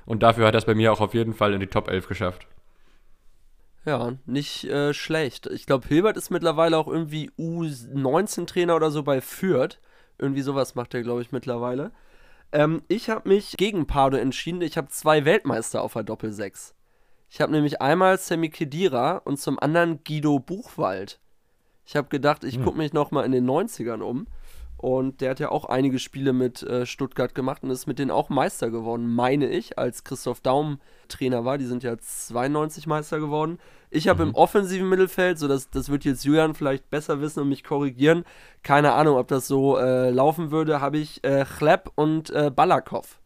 [0.04, 2.08] Und dafür hat er es bei mir auch auf jeden Fall in die Top 11
[2.08, 2.46] geschafft.
[3.84, 5.46] Ja, nicht äh, schlecht.
[5.46, 9.78] Ich glaube, Hilbert ist mittlerweile auch irgendwie U19-Trainer oder so bei Fürth.
[10.18, 11.92] Irgendwie sowas macht er, glaube ich, mittlerweile.
[12.52, 14.60] Ähm, ich habe mich gegen Pardo entschieden.
[14.60, 16.74] Ich habe zwei Weltmeister auf der Doppel-6.
[17.30, 21.20] Ich habe nämlich einmal Sammy Kedira und zum anderen Guido Buchwald.
[21.86, 24.26] Ich habe gedacht, ich gucke mich nochmal in den 90ern um.
[24.80, 28.10] Und der hat ja auch einige Spiele mit äh, Stuttgart gemacht und ist mit denen
[28.10, 31.58] auch Meister geworden, meine ich, als Christoph Daum Trainer war.
[31.58, 33.58] Die sind ja 92 Meister geworden.
[33.90, 37.50] Ich habe im offensiven Mittelfeld, so das, das wird jetzt Julian vielleicht besser wissen und
[37.50, 38.24] mich korrigieren.
[38.62, 43.20] Keine Ahnung, ob das so äh, laufen würde, habe ich äh, Chleb und äh, Balakov.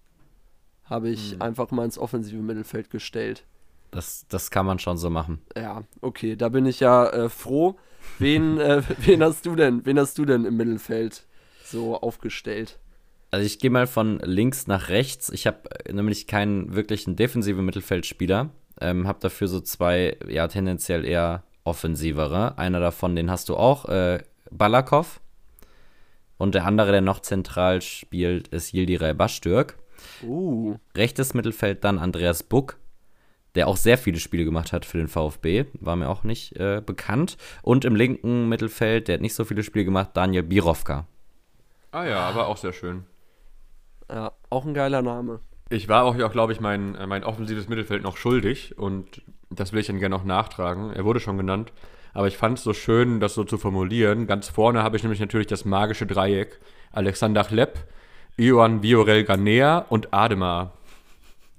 [0.86, 3.44] Habe ich einfach mal ins offensive Mittelfeld gestellt.
[3.92, 5.40] Das, das kann man schon so machen.
[5.56, 7.76] Ja, okay, da bin ich ja äh, froh.
[8.18, 9.86] Wen, äh, wen hast du denn?
[9.86, 11.24] Wen hast du denn im Mittelfeld
[11.64, 12.78] so aufgestellt?
[13.30, 15.28] Also ich gehe mal von links nach rechts.
[15.30, 18.50] Ich habe nämlich keinen wirklichen defensiven Mittelfeldspieler.
[18.80, 22.58] Ähm, habe dafür so zwei, ja, tendenziell eher offensivere.
[22.58, 25.20] Einer davon, den hast du auch, äh, Balakov.
[26.36, 29.78] Und der andere, der noch zentral spielt, ist Yildiray Bastürk.
[30.22, 32.78] Uh, Rechtes Mittelfeld dann Andreas Buck,
[33.54, 35.64] der auch sehr viele Spiele gemacht hat für den VfB.
[35.74, 37.36] War mir auch nicht äh, bekannt.
[37.62, 41.06] Und im linken Mittelfeld, der hat nicht so viele Spiele gemacht, Daniel Birovka.
[41.94, 43.04] Ah ja, aber auch sehr schön.
[44.10, 45.38] ja, auch ein geiler Name.
[45.70, 49.72] Ich war auch, ja, glaube ich, mein, äh, mein offensives Mittelfeld noch schuldig und das
[49.72, 50.92] will ich dann gerne noch nachtragen.
[50.92, 51.72] Er wurde schon genannt,
[52.12, 54.26] aber ich fand es so schön, das so zu formulieren.
[54.26, 56.58] Ganz vorne habe ich nämlich natürlich das magische Dreieck.
[56.90, 57.78] Alexander Chlepp,
[58.36, 60.72] Ioan Viorel Ganea und Ademar.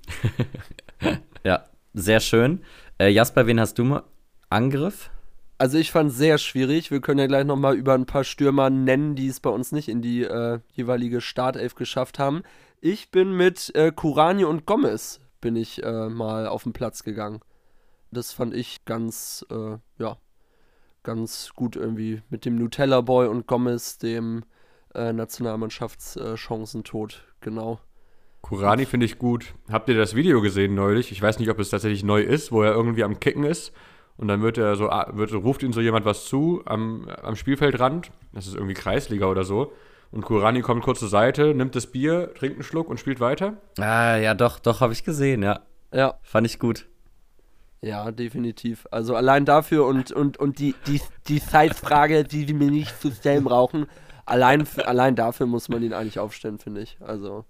[1.43, 2.63] Ja, sehr schön.
[2.97, 4.03] Äh, Jasper, wen hast du mal?
[4.49, 5.11] Angriff?
[5.57, 6.91] Also ich fand es sehr schwierig.
[6.91, 9.87] Wir können ja gleich nochmal über ein paar Stürmer nennen, die es bei uns nicht
[9.87, 12.43] in die äh, jeweilige Startelf geschafft haben.
[12.81, 17.39] Ich bin mit äh, Kurani und Gomez bin ich äh, mal auf den Platz gegangen.
[18.11, 20.17] Das fand ich ganz, äh, ja,
[21.03, 24.43] ganz gut irgendwie mit dem Nutella Boy und Gomez, dem
[24.93, 27.79] äh, Nationalmannschaftschancentod, genau.
[28.41, 29.55] Kurani finde ich gut.
[29.71, 31.13] Habt ihr das Video gesehen neulich?
[31.13, 33.71] Ich weiß nicht, ob es tatsächlich neu ist, wo er irgendwie am Kicken ist
[34.17, 37.35] und dann wird er so, ah, wird, ruft ihm so jemand was zu am, am
[37.35, 38.11] Spielfeldrand.
[38.33, 39.73] Das ist irgendwie Kreisliga oder so.
[40.11, 43.57] Und Kurani kommt kurz zur Seite, nimmt das Bier, trinkt einen Schluck und spielt weiter.
[43.77, 45.61] Ah, ja, doch, doch, habe ich gesehen, ja.
[45.93, 46.87] Ja, Fand ich gut.
[47.81, 48.87] Ja, definitiv.
[48.91, 53.43] Also allein dafür und, und, und die, die, die Zeitfrage, die wir nicht zu stellen
[53.43, 53.87] brauchen,
[54.25, 56.97] allein, allein dafür muss man ihn eigentlich aufstellen, finde ich.
[57.01, 57.45] Also,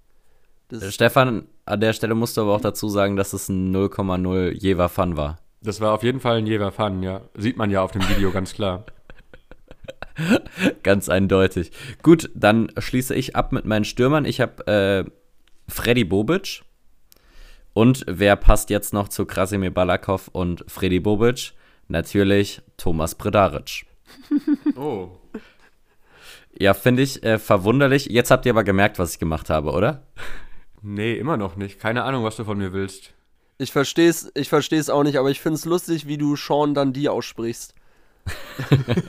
[0.67, 4.51] das, Stefan, an der Stelle musst du aber auch dazu sagen, dass es ein 0,0
[4.51, 5.37] Jever Fun war.
[5.65, 7.21] Das war auf jeden Fall ein Jever Fun, ja.
[7.33, 8.85] Sieht man ja auf dem Video ganz klar.
[10.83, 11.71] Ganz eindeutig.
[12.01, 14.23] Gut, dann schließe ich ab mit meinen Stürmern.
[14.23, 15.11] Ich habe äh,
[15.67, 16.63] Freddy Bobic.
[17.73, 21.51] Und wer passt jetzt noch zu Krasimir Balakov und Freddy Bobic?
[21.89, 23.85] Natürlich Thomas Bredaric.
[24.77, 25.09] Oh.
[26.57, 28.05] Ja, finde ich äh, verwunderlich.
[28.05, 30.03] Jetzt habt ihr aber gemerkt, was ich gemacht habe, oder?
[30.81, 31.79] Nee, immer noch nicht.
[31.79, 33.14] Keine Ahnung, was du von mir willst.
[33.57, 36.73] Ich verstehe es ich versteh's auch nicht, aber ich finde es lustig, wie du Sean
[36.73, 37.73] Dundee aussprichst.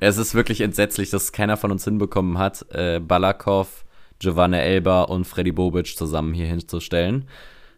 [0.00, 3.84] Es ist wirklich entsetzlich, dass keiner von uns hinbekommen hat, äh, Balakov,
[4.18, 7.26] Giovanni Elba und Freddy Bobic zusammen hier hinzustellen.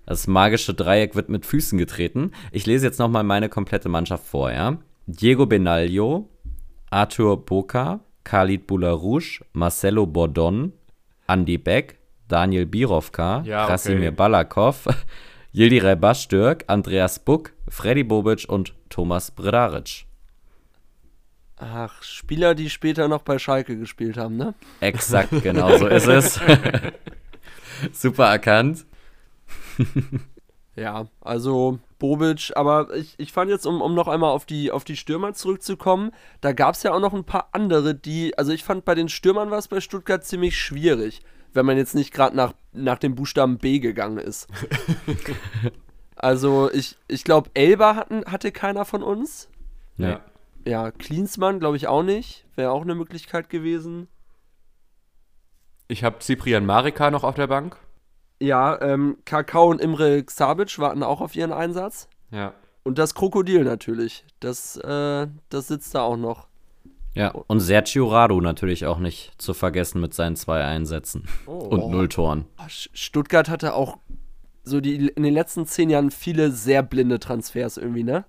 [0.06, 2.32] Das magische Dreieck wird mit Füßen getreten.
[2.50, 4.78] Ich lese jetzt nochmal meine komplette Mannschaft vor, ja.
[5.06, 6.28] Diego Benaglio,
[6.90, 10.72] Arthur Boca, Khalid Boularouche, Marcelo Bordon,
[11.26, 13.72] Andy Beck, Daniel Birovka, Ja, okay.
[13.72, 14.86] Krasimir Balakov,
[15.54, 20.06] Yildiray Bastürk, Andreas Buck, Freddy Bobic und Thomas Bredaric.
[21.56, 24.54] Ach, Spieler, die später noch bei Schalke gespielt haben, ne?
[24.80, 26.40] Exakt, genau so ist es.
[27.92, 28.86] Super erkannt.
[30.74, 34.84] Ja, also Bobic, aber ich, ich fand jetzt, um, um noch einmal auf die, auf
[34.84, 38.64] die Stürmer zurückzukommen, da gab es ja auch noch ein paar andere, die, also ich
[38.64, 41.20] fand bei den Stürmern war es bei Stuttgart ziemlich schwierig,
[41.54, 44.48] wenn man jetzt nicht gerade nach, nach dem Buchstaben B gegangen ist.
[46.16, 49.48] also ich, ich glaube, Elba hatten, hatte keiner von uns.
[49.96, 50.20] Ja.
[50.64, 52.46] Ja, Klinsmann glaube ich auch nicht.
[52.54, 54.08] Wäre auch eine Möglichkeit gewesen.
[55.88, 57.76] Ich habe Cyprian Marika noch auf der Bank.
[58.40, 62.08] Ja, ähm, Kakao und Imre Xabic warten auch auf ihren Einsatz.
[62.30, 62.54] Ja.
[62.82, 64.24] Und das Krokodil natürlich.
[64.40, 66.48] Das, äh, das sitzt da auch noch.
[67.14, 71.52] Ja, und Sergio Rado natürlich auch nicht zu vergessen mit seinen zwei Einsätzen Oh.
[71.52, 72.46] und null Toren.
[72.56, 73.98] Ah, Stuttgart hatte auch
[74.64, 78.24] so die in den letzten zehn Jahren viele sehr blinde Transfers irgendwie, ne?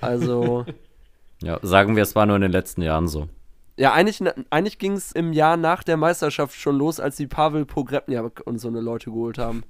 [0.00, 0.64] Also,
[1.42, 3.28] Ja, sagen wir, es war nur in den letzten Jahren so.
[3.76, 7.66] ja, eigentlich, eigentlich ging es im Jahr nach der Meisterschaft schon los, als die Pavel
[7.66, 9.62] Pogrebniak und so eine Leute geholt haben.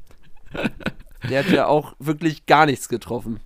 [1.30, 3.40] Der hat ja auch wirklich gar nichts getroffen.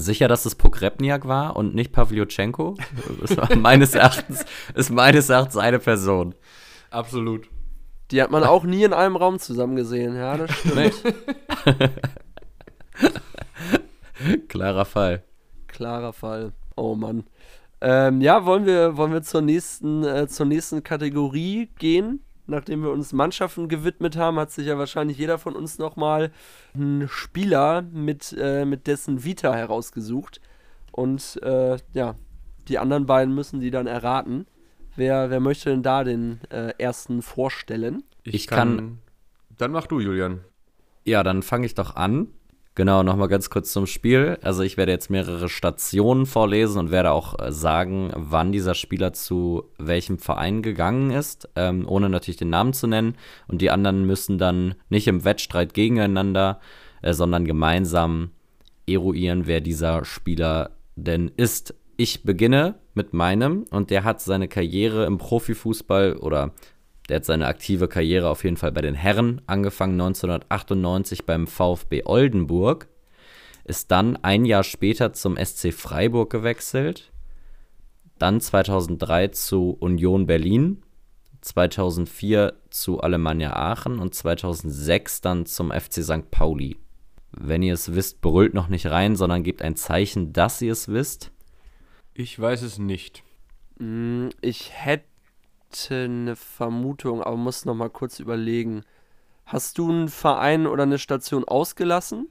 [0.00, 2.76] Sicher, dass es Pogrebniak war und nicht Pavlyuchenko?
[3.20, 6.34] Das war meines Erachtens, ist meines Erachtens eine Person.
[6.90, 7.48] Absolut.
[8.10, 10.94] Die hat man auch nie in einem Raum zusammen gesehen, ja, das stimmt.
[14.48, 15.22] Klarer Fall.
[15.68, 16.52] Klarer Fall.
[16.76, 17.24] Oh Mann.
[17.80, 22.24] Ähm, ja, wollen wir, wollen wir zur nächsten, äh, zur nächsten Kategorie gehen?
[22.50, 26.30] Nachdem wir uns Mannschaften gewidmet haben, hat sich ja wahrscheinlich jeder von uns nochmal
[26.74, 30.40] einen Spieler mit, äh, mit dessen Vita herausgesucht.
[30.92, 32.16] Und äh, ja,
[32.68, 34.46] die anderen beiden müssen die dann erraten.
[34.96, 38.02] Wer, wer möchte denn da den äh, ersten vorstellen?
[38.24, 38.98] Ich kann-
[39.56, 40.40] Dann mach du, Julian.
[41.04, 42.28] Ja, dann fange ich doch an.
[42.76, 44.38] Genau, nochmal ganz kurz zum Spiel.
[44.42, 49.12] Also ich werde jetzt mehrere Stationen vorlesen und werde auch äh, sagen, wann dieser Spieler
[49.12, 53.16] zu welchem Verein gegangen ist, ähm, ohne natürlich den Namen zu nennen.
[53.48, 56.60] Und die anderen müssen dann nicht im Wettstreit gegeneinander,
[57.02, 58.30] äh, sondern gemeinsam
[58.86, 61.74] eruieren, wer dieser Spieler denn ist.
[61.96, 66.52] Ich beginne mit meinem und der hat seine Karriere im Profifußball oder
[67.10, 72.04] der hat seine aktive Karriere auf jeden Fall bei den Herren angefangen 1998 beim VfB
[72.04, 72.86] Oldenburg,
[73.64, 77.10] ist dann ein Jahr später zum SC Freiburg gewechselt,
[78.18, 80.82] dann 2003 zu Union Berlin,
[81.40, 86.30] 2004 zu Alemannia Aachen und 2006 dann zum FC St.
[86.30, 86.76] Pauli.
[87.32, 90.86] Wenn ihr es wisst, brüllt noch nicht rein, sondern gebt ein Zeichen, dass ihr es
[90.86, 91.32] wisst.
[92.14, 93.24] Ich weiß es nicht.
[93.78, 95.09] Mm, Ich hätte
[95.90, 98.82] eine Vermutung, aber muss noch mal kurz überlegen.
[99.46, 102.28] Hast du einen Verein oder eine Station ausgelassen?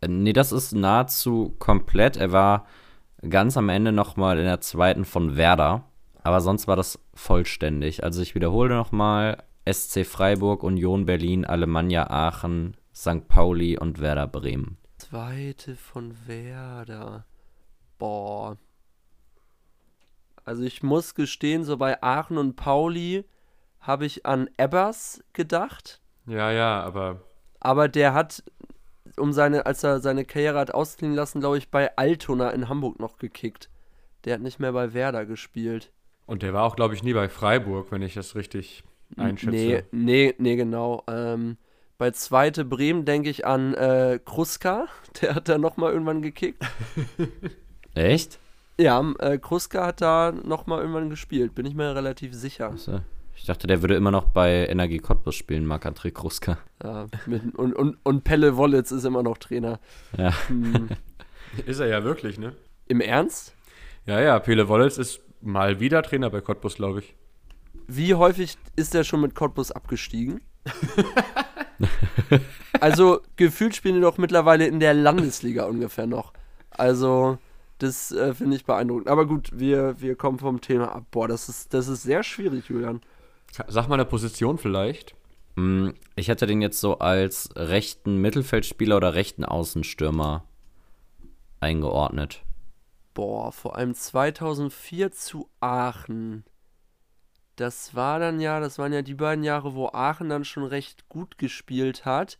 [0.00, 2.16] Äh, Nee, das ist nahezu komplett.
[2.16, 2.66] Er war
[3.28, 5.84] ganz am Ende nochmal in der zweiten von Werder.
[6.22, 8.04] Aber sonst war das vollständig.
[8.04, 9.42] Also ich wiederhole nochmal.
[9.70, 13.28] SC Freiburg, Union Berlin, Alemannia Aachen, St.
[13.28, 14.78] Pauli und Werder Bremen.
[14.98, 17.24] Zweite von Werder.
[17.98, 18.56] Boah.
[20.50, 23.24] Also ich muss gestehen, so bei Aachen und Pauli
[23.78, 26.00] habe ich an Ebbers gedacht.
[26.26, 27.20] Ja, ja, aber
[27.60, 28.42] Aber der hat,
[29.16, 32.98] um seine, als er seine Karriere hat ausklingen lassen, glaube ich, bei Altona in Hamburg
[32.98, 33.70] noch gekickt.
[34.24, 35.92] Der hat nicht mehr bei Werder gespielt.
[36.26, 38.82] und der war auch, glaube ich, nie bei Freiburg, wenn ich das richtig
[39.16, 39.56] einschätze.
[39.56, 41.04] Nee, nee, nee, genau.
[41.08, 41.58] Ähm,
[41.96, 44.88] bei Zweite Bremen denke ich an äh, Kruska.
[45.22, 46.64] Der hat da nochmal irgendwann gekickt.
[47.94, 48.40] Echt?
[48.80, 51.54] Ja, äh, Kruska hat da nochmal irgendwann gespielt.
[51.54, 52.72] Bin ich mir relativ sicher.
[52.76, 53.00] So.
[53.36, 56.58] Ich dachte, der würde immer noch bei Energie Cottbus spielen, Marc-André Kruska.
[56.82, 59.80] Ja, mit, und, und, und Pelle Wollitz ist immer noch Trainer.
[60.16, 60.32] Ja.
[60.48, 60.88] Hm,
[61.66, 62.54] Ist er ja wirklich, ne?
[62.86, 63.54] Im Ernst?
[64.06, 67.14] Ja, ja, Pele Wollitz ist mal wieder Trainer bei Cottbus, glaube ich.
[67.86, 70.40] Wie häufig ist er schon mit Cottbus abgestiegen?
[72.80, 76.32] also, gefühlt spielen die doch mittlerweile in der Landesliga ungefähr noch.
[76.70, 77.38] Also,
[77.82, 79.08] das äh, finde ich beeindruckend.
[79.08, 81.06] Aber gut, wir, wir kommen vom Thema ab.
[81.10, 83.00] Boah, das ist, das ist sehr schwierig, Julian.
[83.68, 85.14] Sag mal eine Position vielleicht.
[85.56, 90.44] Mm, Ich hätte den jetzt so als rechten Mittelfeldspieler oder rechten Außenstürmer
[91.60, 92.44] eingeordnet.
[93.14, 96.44] Boah, vor allem 2004 zu Aachen.
[97.56, 101.08] Das war dann ja, das waren ja die beiden Jahre, wo Aachen dann schon recht
[101.08, 102.38] gut gespielt hat.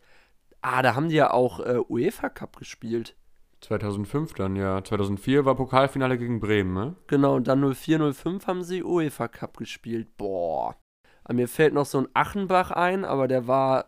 [0.61, 3.15] Ah, da haben die ja auch äh, UEFA Cup gespielt.
[3.61, 4.83] 2005 dann, ja.
[4.83, 6.95] 2004 war Pokalfinale gegen Bremen, ne?
[7.07, 10.17] Genau, und dann 04-05 haben sie UEFA Cup gespielt.
[10.17, 10.75] Boah.
[11.23, 13.85] Aber mir fällt noch so ein Achenbach ein, aber der war,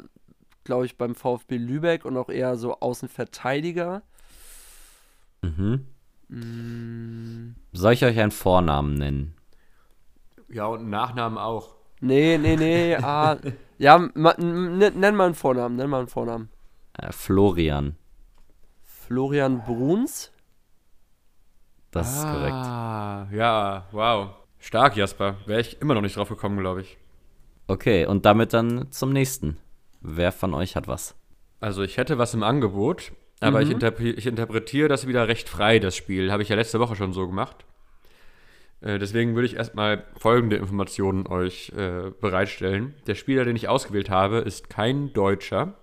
[0.64, 4.04] glaube ich, beim VfB Lübeck und auch eher so Außenverteidiger.
[5.42, 5.86] Mhm.
[6.30, 9.36] Mm, Soll ich euch einen Vornamen nennen?
[10.50, 11.76] Ja, und Nachnamen auch.
[12.00, 12.96] nee, nee, nee.
[12.96, 13.38] ah,
[13.80, 16.50] ja, ma, nenn mal einen Vornamen, nenn mal einen Vornamen.
[16.98, 17.96] Äh, Florian.
[19.08, 20.32] Florian Bruns.
[21.92, 22.54] Das ist korrekt.
[22.54, 24.30] Ah, ja, wow.
[24.60, 25.36] Stark, Jasper.
[25.46, 26.98] Wäre ich immer noch nicht drauf gekommen, glaube ich.
[27.68, 29.58] Okay, und damit dann zum nächsten.
[30.02, 31.16] Wer von euch hat was?
[31.60, 33.76] Also ich hätte was im Angebot, aber ich, Mhm.
[33.76, 36.32] interpre ich interpretiere das wieder recht frei, das Spiel.
[36.32, 37.66] Habe ich ja letzte Woche schon so gemacht.
[38.82, 42.96] Äh, deswegen würde ich erstmal folgende Informationen euch äh, bereitstellen.
[43.08, 45.76] Der Spieler, den ich ausgewählt habe, ist kein Deutscher,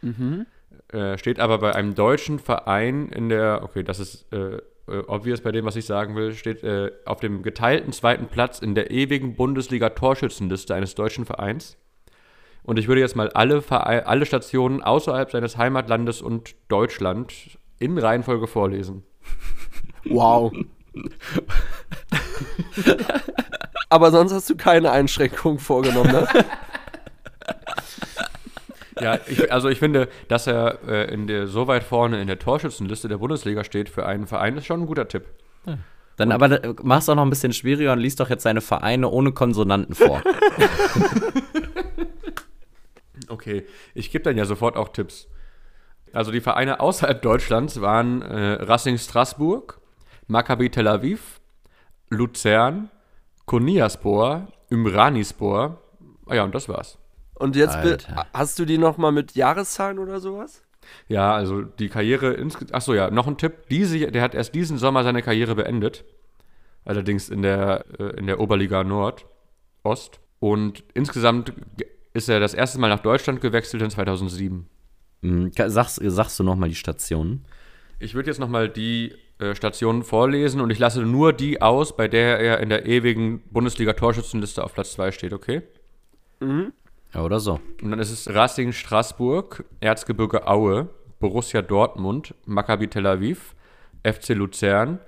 [0.00, 0.46] Mhm.
[0.92, 5.40] Äh, steht aber bei einem deutschen Verein in der, okay, das ist äh, äh, obvious
[5.42, 8.90] bei dem, was ich sagen will, steht äh, auf dem geteilten zweiten Platz in der
[8.90, 11.76] ewigen Bundesliga-Torschützenliste eines deutschen Vereins.
[12.62, 18.46] Und ich würde jetzt mal alle, alle Stationen außerhalb seines Heimatlandes und Deutschland in Reihenfolge
[18.46, 19.04] vorlesen.
[20.04, 20.52] Wow.
[23.88, 26.28] Aber sonst hast du keine Einschränkungen vorgenommen, ne?
[29.00, 32.38] Ja, ich, also ich finde, dass er äh, in der, so weit vorne in der
[32.38, 35.24] Torschützenliste der Bundesliga steht für einen Verein, ist schon ein guter Tipp.
[36.16, 39.08] Dann aber äh, mach's auch noch ein bisschen schwieriger und liest doch jetzt seine Vereine
[39.08, 40.22] ohne Konsonanten vor.
[43.28, 45.28] Okay, ich gebe dann ja sofort auch Tipps.
[46.12, 49.80] Also die Vereine außerhalb Deutschlands waren äh, Racing Straßburg,
[50.26, 51.40] Maccabi Tel Aviv,
[52.08, 52.90] Luzern,
[53.44, 55.78] Konyaspor, Ümranispor.
[56.26, 56.98] Ah ja, und das war's.
[57.38, 58.26] Und jetzt Alter.
[58.32, 60.62] hast du die noch mal mit Jahreszahlen oder sowas?
[61.08, 62.74] Ja, also die Karriere insgesamt.
[62.74, 63.68] Achso, ja, noch ein Tipp.
[63.70, 66.04] Diese, der hat erst diesen Sommer seine Karriere beendet.
[66.84, 69.26] Allerdings in der, äh, in der Oberliga Nord,
[69.82, 70.20] Ost.
[70.40, 74.66] Und insgesamt ge- ist er das erste Mal nach Deutschland gewechselt in 2007.
[75.20, 77.44] Mhm, sagst, sagst du noch mal die Stationen?
[77.98, 82.08] Ich würde jetzt nochmal die äh, Stationen vorlesen und ich lasse nur die aus, bei
[82.08, 85.62] der er in der ewigen Bundesliga-Torschützenliste auf Platz 2 steht, okay?
[87.14, 87.60] Ja, oder so.
[87.82, 90.88] Und dann ist es Racing Straßburg, Erzgebirge Aue,
[91.20, 93.54] Borussia Dortmund, Maccabi Tel Aviv,
[94.04, 94.98] FC Luzern,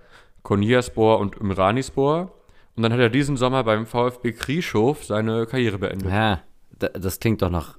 [0.42, 2.32] Konyaspor und Ümranispor.
[2.76, 6.10] Und dann hat er diesen Sommer beim VfB Krieschow seine Karriere beendet.
[6.10, 6.40] Ja,
[6.78, 7.78] da, das klingt doch nach.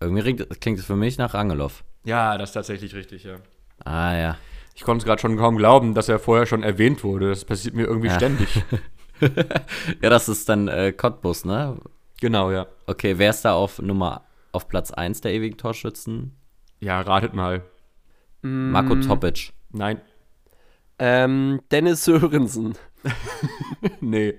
[0.00, 1.84] Irgendwie klingt, klingt es für mich nach Angelov.
[2.04, 3.36] Ja, das ist tatsächlich richtig, ja.
[3.84, 4.36] Ah, ja.
[4.74, 7.28] Ich konnte es gerade schon kaum glauben, dass er vorher schon erwähnt wurde.
[7.28, 8.14] Das passiert mir irgendwie Ja.
[8.16, 8.48] ständig.
[10.00, 11.76] Ja, das ist dann äh, Cottbus, ne?
[12.20, 12.66] Genau, ja.
[12.86, 16.36] Okay, wer ist da auf Nummer auf Platz 1 der ewigen Torschützen?
[16.80, 17.62] Ja, ratet mal.
[18.42, 19.52] Marco Topic.
[19.70, 20.00] Nein.
[20.98, 22.74] Ähm, Dennis Sörensen.
[24.00, 24.34] Nee.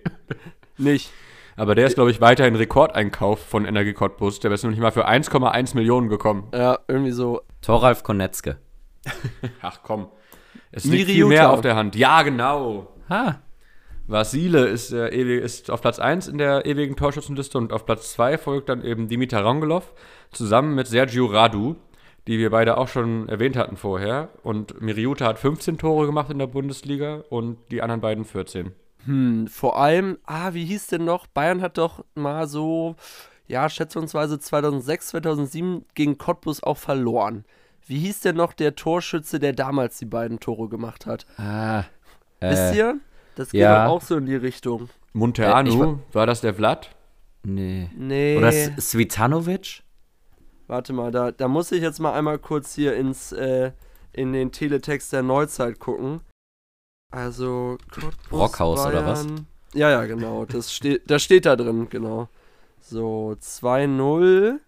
[0.78, 1.12] Nicht.
[1.56, 4.40] Aber der ist, glaube ich, weiterhin Rekordeinkauf von Energie Cottbus.
[4.40, 6.48] Der ist noch nicht mal für 1,1 Millionen gekommen.
[6.54, 7.42] Ja, irgendwie so.
[7.62, 8.58] Thoralf Konetzke.
[9.62, 10.10] Ach komm.
[10.72, 11.96] Es liegt Miri viel mehr auf der Hand.
[11.96, 12.94] Ja, genau.
[13.10, 13.36] Ah,
[14.12, 18.14] Vasile ist, äh, ewig, ist auf Platz 1 in der ewigen Torschützenliste und auf Platz
[18.14, 19.94] 2 folgt dann eben Dimitar Rangelov
[20.32, 21.76] zusammen mit Sergio Radu,
[22.28, 24.30] die wir beide auch schon erwähnt hatten vorher.
[24.44, 28.72] Und Miriuta hat 15 Tore gemacht in der Bundesliga und die anderen beiden 14.
[29.06, 31.26] Hm, vor allem, ah, wie hieß denn noch?
[31.28, 32.96] Bayern hat doch mal so,
[33.48, 37.46] ja, schätzungsweise 2006, 2007 gegen Cottbus auch verloren.
[37.88, 41.26] Wie hieß denn noch der Torschütze, der damals die beiden Tore gemacht hat?
[41.38, 41.84] ah.
[42.40, 43.00] Wisst Äh, ihr?
[43.36, 43.88] Das geht ja.
[43.88, 44.90] auch so in die Richtung.
[45.14, 46.90] Munteanu, Äh, war das der Vlad?
[47.44, 47.90] nee.
[47.96, 48.38] Nee.
[48.38, 49.84] Oder Svitanovic?
[50.68, 53.72] Warte mal, da, da muss ich jetzt mal einmal kurz hier ins, äh,
[54.14, 56.22] in den Teletext der Neuzeit gucken.
[57.12, 59.26] Also, Cottbus, Brockhaus oder was?
[59.26, 59.48] Bayern.
[59.74, 60.46] Ja, ja, genau.
[60.46, 62.30] Das steht, das steht da drin, genau.
[62.80, 64.60] So, 2-0.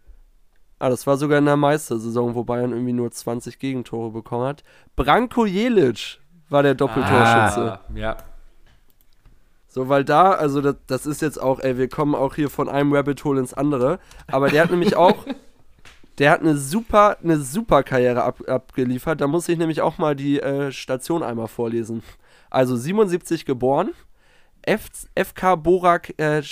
[0.79, 4.63] Ah, das war sogar in der Meistersaison, wo Bayern irgendwie nur 20 Gegentore bekommen hat.
[4.97, 7.79] Branko Jelic war der Doppeltorschütze.
[7.79, 8.17] Ah, ja.
[9.73, 12.69] So, weil da, also das, das ist jetzt auch, ey, wir kommen auch hier von
[12.69, 13.97] einem Rabbit Hole ins andere.
[14.27, 15.25] Aber der hat nämlich auch,
[16.19, 19.19] der hat eine super, eine super Karriere ab, abgeliefert.
[19.19, 22.03] Da muss ich nämlich auch mal die äh, Station einmal vorlesen.
[22.51, 23.89] Also 77 geboren,
[24.61, 26.43] F, FK Borak äh,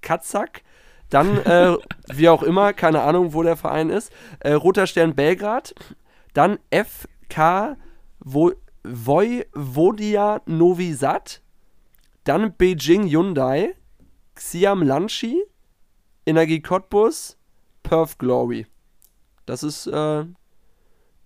[0.00, 0.62] Katzak,
[1.08, 1.76] dann, äh,
[2.12, 4.10] wie auch immer, keine Ahnung, wo der Verein ist,
[4.40, 5.72] äh, Roter Stern Belgrad,
[6.34, 7.76] dann FK
[8.18, 8.50] Vo
[8.82, 11.42] Vojvodia Novi Sad,
[12.24, 13.74] dann Beijing Hyundai,
[14.34, 15.42] Xiam Lanchi,
[16.26, 17.38] Energie Cottbus,
[17.82, 18.66] Perth Glory.
[19.46, 20.24] Das ist äh,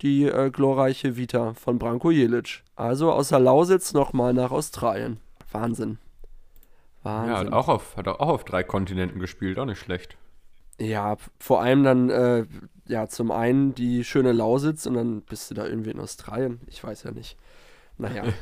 [0.02, 2.62] die äh, glorreiche Vita von Branko Jelic.
[2.76, 5.20] Also außer Lausitz nochmal nach Australien.
[5.50, 5.98] Wahnsinn.
[7.04, 7.36] Ja, Wahnsinn.
[7.36, 10.16] hat auch, auf, hat auch auf drei Kontinenten gespielt, auch nicht schlecht.
[10.78, 12.46] Ja, vor allem dann, äh,
[12.86, 16.60] ja, zum einen die schöne Lausitz und dann bist du da irgendwie in Australien.
[16.66, 17.36] Ich weiß ja nicht.
[17.96, 18.24] Naja.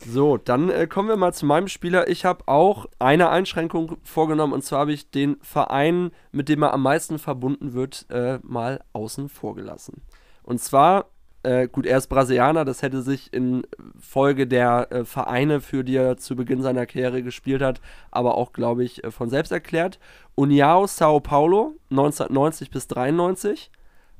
[0.00, 2.08] So, dann äh, kommen wir mal zu meinem Spieler.
[2.08, 6.72] Ich habe auch eine Einschränkung vorgenommen und zwar habe ich den Verein, mit dem er
[6.74, 10.02] am meisten verbunden wird, äh, mal außen vor gelassen.
[10.42, 11.06] Und zwar,
[11.44, 13.66] äh, gut, er ist Brasilianer, das hätte sich in
[13.98, 17.80] Folge der äh, Vereine, für die er zu Beginn seiner Karriere gespielt hat,
[18.10, 20.00] aber auch, glaube ich, äh, von selbst erklärt.
[20.36, 23.70] União Sao Paulo, 1990 bis 93.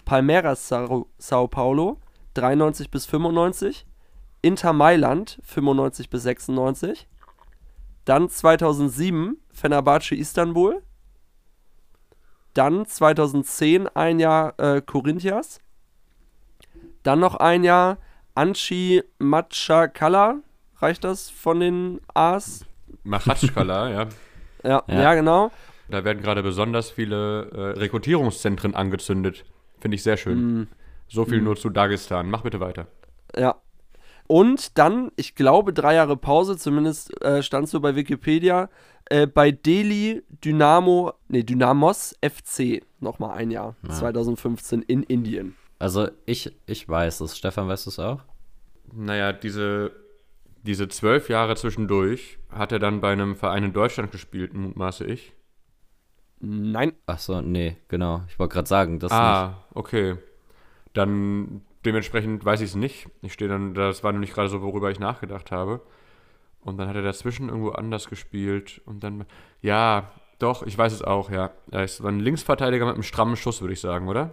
[0.05, 1.99] Palmeiras Sao, Sao Paulo,
[2.35, 3.87] 93 bis 95.
[4.45, 7.09] Inter Mailand, 95 bis 96.
[8.05, 10.83] Dann 2007 Fenerbahce Istanbul.
[12.53, 15.61] Dann 2010 ein Jahr äh, Corinthians.
[17.03, 17.99] Dann noch ein Jahr
[18.35, 20.41] Anchi Machakala.
[20.77, 22.67] Reicht das von den A's?
[23.05, 24.09] Machatschkala, ja.
[24.63, 25.03] Ja, Ja.
[25.03, 25.15] ja.
[25.15, 25.51] genau.
[25.89, 29.45] Da werden gerade besonders viele äh, Rekrutierungszentren angezündet.
[29.79, 30.61] Finde ich sehr schön.
[30.61, 30.69] Mm,
[31.09, 32.31] So viel nur zu Dagestan.
[32.31, 32.87] Mach bitte weiter.
[33.37, 33.55] ja.
[34.27, 38.71] Und dann, ich glaube, drei Jahre Pause, zumindest äh, stand so bei Wikipedia,
[39.07, 43.91] äh, bei Delhi Dynamo, nee, Dynamos FC, nochmal ein Jahr, Ja.
[43.95, 45.55] 2015 in Indien.
[45.79, 47.37] Also ich, ich weiß es.
[47.37, 48.23] Stefan, weißt du es auch?
[48.93, 49.93] Naja, diese,
[50.63, 55.35] diese zwölf Jahre zwischendurch hat er dann bei einem Verein in Deutschland gespielt, mutmaße ich.
[56.41, 58.23] Nein, Ach so, nee, genau.
[58.29, 59.21] Ich wollte gerade sagen, das nicht.
[59.21, 60.17] ah, okay.
[60.93, 63.09] Dann dementsprechend weiß ich es nicht.
[63.23, 65.81] Ich stehe dann, das war nämlich gerade so, worüber ich nachgedacht habe.
[66.61, 68.81] Und dann hat er dazwischen irgendwo anders gespielt.
[68.87, 69.27] Und dann,
[69.61, 71.51] ja, doch, ich weiß es auch, ja.
[71.71, 74.31] Er ist war ein Linksverteidiger mit einem strammen Schuss, würde ich sagen, oder?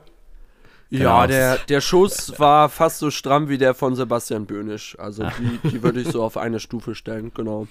[0.90, 1.28] Ja, Genau.
[1.28, 4.98] der, der Schuss war fast so stramm wie der von Sebastian Böhnisch.
[5.00, 7.68] Also die, die würde ich so auf eine Stufe stellen, genau.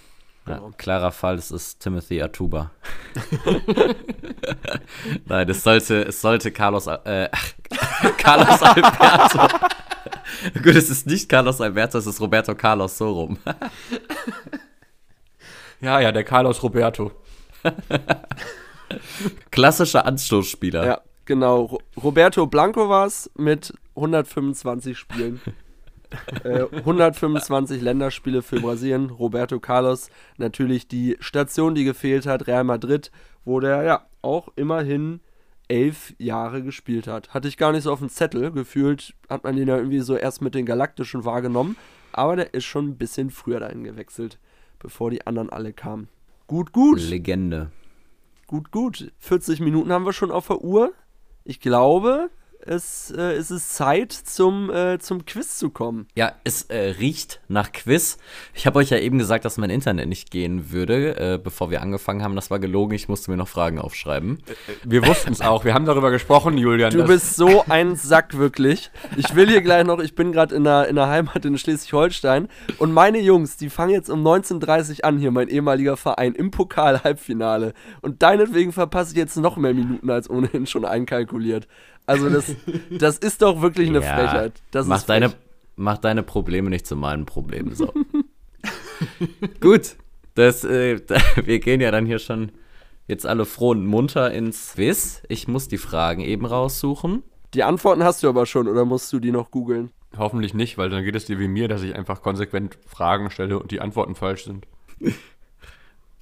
[0.46, 0.70] Ja, genau.
[0.78, 2.70] klarer Fall, es ist Timothy Atuba.
[5.26, 7.28] Nein, es sollte, es sollte Carlos, äh,
[8.16, 9.58] Carlos Alberto.
[10.54, 13.38] Gut, es ist nicht Carlos Alberto, es ist Roberto Carlos, so rum.
[15.82, 17.10] Ja, ja, der Carlos Roberto.
[19.50, 20.84] Klassischer Anstoßspieler.
[20.84, 21.62] Ja, genau.
[21.62, 25.40] Ro Roberto Blanco war es mit 125 Spielen.
[26.44, 29.08] äh, 125 Länderspiele für Brasilien.
[29.08, 33.10] Roberto Carlos, natürlich die Station, die gefehlt hat, Real Madrid,
[33.46, 35.20] wo der ja auch immerhin
[35.70, 37.32] elf Jahre gespielt hat.
[37.32, 38.50] Hatte ich gar nicht so auf dem Zettel.
[38.50, 41.76] Gefühlt hat man den ja irgendwie so erst mit den Galaktischen wahrgenommen.
[42.12, 44.38] Aber der ist schon ein bisschen früher dahin gewechselt,
[44.80, 46.08] bevor die anderen alle kamen.
[46.48, 47.00] Gut, gut.
[47.00, 47.70] Legende.
[48.48, 49.12] Gut, gut.
[49.20, 50.92] 40 Minuten haben wir schon auf der Uhr.
[51.44, 52.30] Ich glaube,
[52.66, 56.06] es, äh, es ist Zeit, zum, äh, zum Quiz zu kommen.
[56.14, 58.18] Ja, es äh, riecht nach Quiz.
[58.54, 61.82] Ich habe euch ja eben gesagt, dass mein Internet nicht gehen würde, äh, bevor wir
[61.82, 62.36] angefangen haben.
[62.36, 62.94] Das war gelogen.
[62.94, 64.42] Ich musste mir noch Fragen aufschreiben.
[64.84, 65.64] Wir wussten es auch.
[65.64, 66.92] Wir haben darüber gesprochen, Julian.
[66.92, 68.90] Du bist so ein Sack, wirklich.
[69.16, 72.48] Ich will hier gleich noch, ich bin gerade in der, in der Heimat in Schleswig-Holstein
[72.78, 76.50] und meine Jungs, die fangen jetzt um 19.30 Uhr an, hier mein ehemaliger Verein, im
[76.50, 77.74] Pokal-Halbfinale.
[78.00, 81.66] Und deinetwegen verpasse ich jetzt noch mehr Minuten als ohnehin schon einkalkuliert.
[82.06, 82.54] Also das,
[82.90, 84.52] das ist doch wirklich eine Ja, Frechheit.
[84.70, 85.20] Das mach, ist frech.
[85.20, 85.34] deine,
[85.76, 87.74] mach deine Probleme nicht zu meinen Problemen.
[87.74, 87.92] So.
[89.60, 89.96] Gut,
[90.34, 92.52] das, äh, da, wir gehen ja dann hier schon
[93.06, 95.22] jetzt alle froh und munter ins Quiz.
[95.28, 97.22] Ich muss die Fragen eben raussuchen.
[97.54, 99.90] Die Antworten hast du aber schon, oder musst du die noch googeln?
[100.16, 103.58] Hoffentlich nicht, weil dann geht es dir wie mir, dass ich einfach konsequent Fragen stelle
[103.58, 104.66] und die Antworten falsch sind.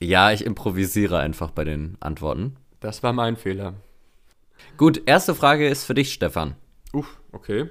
[0.01, 2.57] Ja, ich improvisiere einfach bei den Antworten.
[2.81, 3.74] Das war mein Fehler.
[4.76, 6.54] Gut, erste Frage ist für dich, Stefan.
[6.92, 7.68] Uff, okay.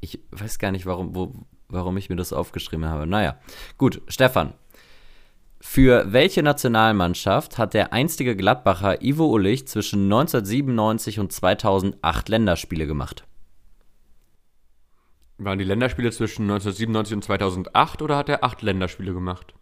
[0.00, 1.32] Ich weiß gar nicht, warum, wo,
[1.68, 3.06] warum ich mir das aufgeschrieben habe.
[3.06, 3.38] Naja,
[3.78, 4.54] gut, Stefan.
[5.60, 13.24] Für welche Nationalmannschaft hat der einstige Gladbacher Ivo Ullich zwischen 1997 und 2008 Länderspiele gemacht?
[15.36, 19.54] Waren die Länderspiele zwischen 1997 und 2008 oder hat er acht Länderspiele gemacht?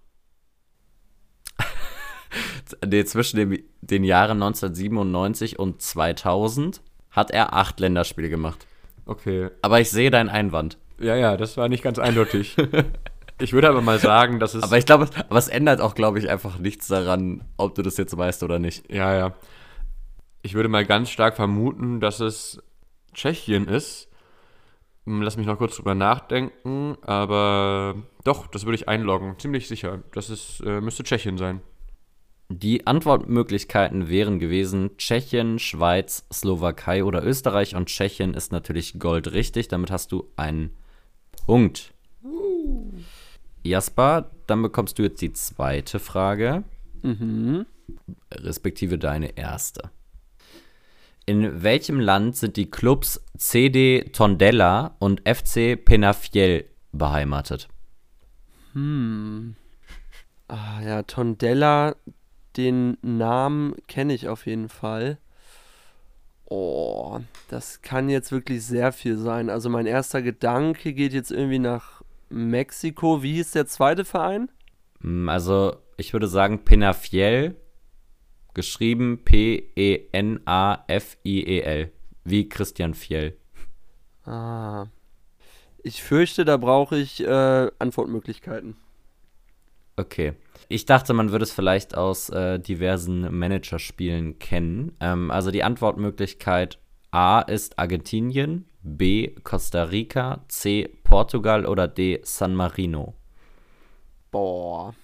[2.86, 8.66] Nee, zwischen dem, den Jahren 1997 und 2000 hat er acht Länderspiele gemacht.
[9.06, 9.50] Okay.
[9.62, 10.78] Aber ich sehe deinen Einwand.
[11.00, 12.56] Ja, ja, das war nicht ganz eindeutig.
[13.40, 14.62] ich würde aber mal sagen, dass es.
[14.62, 17.96] Aber ich glaube, aber es ändert auch, glaube ich, einfach nichts daran, ob du das
[17.96, 18.90] jetzt weißt oder nicht.
[18.92, 19.34] ja, ja.
[20.42, 22.62] Ich würde mal ganz stark vermuten, dass es
[23.12, 24.08] Tschechien ist.
[25.04, 29.38] Hm, Lass mich noch kurz drüber nachdenken, aber doch, das würde ich einloggen.
[29.38, 30.00] Ziemlich sicher.
[30.12, 31.60] Das ist, äh, müsste Tschechien sein.
[32.50, 39.68] Die Antwortmöglichkeiten wären gewesen Tschechien, Schweiz, Slowakei oder Österreich und Tschechien ist natürlich goldrichtig.
[39.68, 40.70] Damit hast du einen
[41.44, 41.92] Punkt.
[43.62, 46.64] Jasper, dann bekommst du jetzt die zweite Frage,
[47.02, 47.66] Mhm.
[48.32, 49.90] respektive deine erste.
[51.26, 57.68] In welchem Land sind die Clubs CD Tondela und FC Penafiel beheimatet?
[58.74, 61.94] Ah ja, Tondella,
[62.58, 65.16] den Namen kenne ich auf jeden Fall.
[66.44, 69.48] Oh, das kann jetzt wirklich sehr viel sein.
[69.48, 73.22] Also mein erster Gedanke geht jetzt irgendwie nach Mexiko.
[73.22, 74.50] Wie hieß der zweite Verein?
[75.00, 77.54] Hm, Also, ich würde sagen Penafiel,
[78.54, 80.02] geschrieben P-E-N-A-F-I-E-L,
[82.24, 83.36] wie Christian Fiel.
[84.24, 84.86] Ah.
[85.82, 88.76] Ich fürchte, da brauche ich äh, Antwortmöglichkeiten.
[89.96, 90.32] Okay.
[90.70, 94.92] Ich dachte, man würde es vielleicht aus äh, diversen Managerspielen kennen.
[95.00, 96.78] Ähm, also die Antwortmöglichkeit
[97.10, 103.14] A ist Argentinien, B Costa Rica, C Portugal oder D San Marino.
[104.30, 104.94] Boah.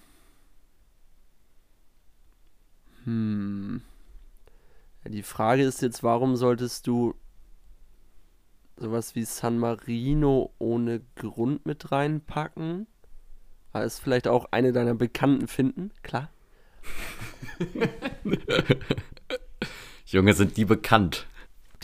[3.05, 3.81] Hm.
[5.23, 7.15] Frage ist jetzt, warum solltest du
[8.77, 12.87] sowas wie San Marino ohne Grund mit reinpacken?
[13.75, 16.29] Da ist vielleicht auch eine deiner Bekannten finden, klar.
[20.05, 21.27] Junge, sind die bekannt.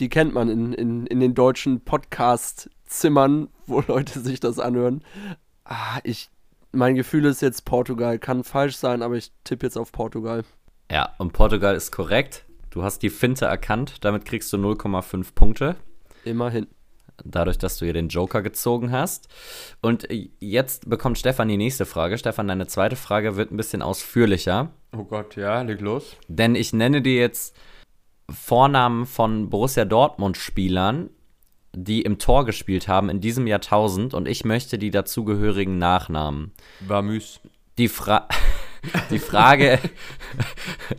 [0.00, 5.04] Die kennt man in, in, in den deutschen Podcast-Zimmern, wo Leute sich das anhören.
[5.64, 6.30] Ah, ich,
[6.72, 8.18] mein Gefühl ist jetzt Portugal.
[8.18, 10.44] Kann falsch sein, aber ich tippe jetzt auf Portugal.
[10.90, 12.46] Ja, und Portugal ist korrekt.
[12.70, 15.76] Du hast die Finte erkannt, damit kriegst du 0,5 Punkte.
[16.24, 16.68] Immerhin.
[17.24, 19.28] Dadurch, dass du hier den Joker gezogen hast.
[19.80, 20.08] Und
[20.40, 22.18] jetzt bekommt Stefan die nächste Frage.
[22.18, 24.70] Stefan, deine zweite Frage wird ein bisschen ausführlicher.
[24.96, 26.16] Oh Gott, ja, leg los.
[26.28, 27.56] Denn ich nenne dir jetzt
[28.30, 31.10] Vornamen von Borussia Dortmund-Spielern,
[31.74, 36.52] die im Tor gespielt haben in diesem Jahrtausend und ich möchte die dazugehörigen Nachnamen.
[36.80, 37.40] War müß.
[37.78, 38.28] Die, Fra
[39.10, 39.78] die, Frage,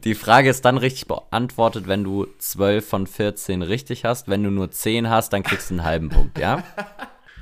[0.03, 4.27] die Frage ist dann richtig beantwortet, wenn du 12 von 14 richtig hast.
[4.27, 6.63] Wenn du nur 10 hast, dann kriegst du einen halben Punkt, ja?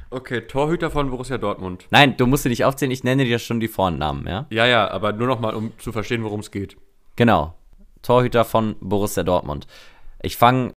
[0.09, 1.85] Okay, Torhüter von Borussia Dortmund.
[1.89, 4.45] Nein, du musst sie nicht aufzählen, ich nenne dir schon die Vornamen, ja?
[4.49, 6.75] Ja, ja, aber nur nochmal, um zu verstehen, worum es geht.
[7.15, 7.55] Genau.
[8.01, 9.67] Torhüter von Borussia Dortmund.
[10.21, 10.73] Ich fange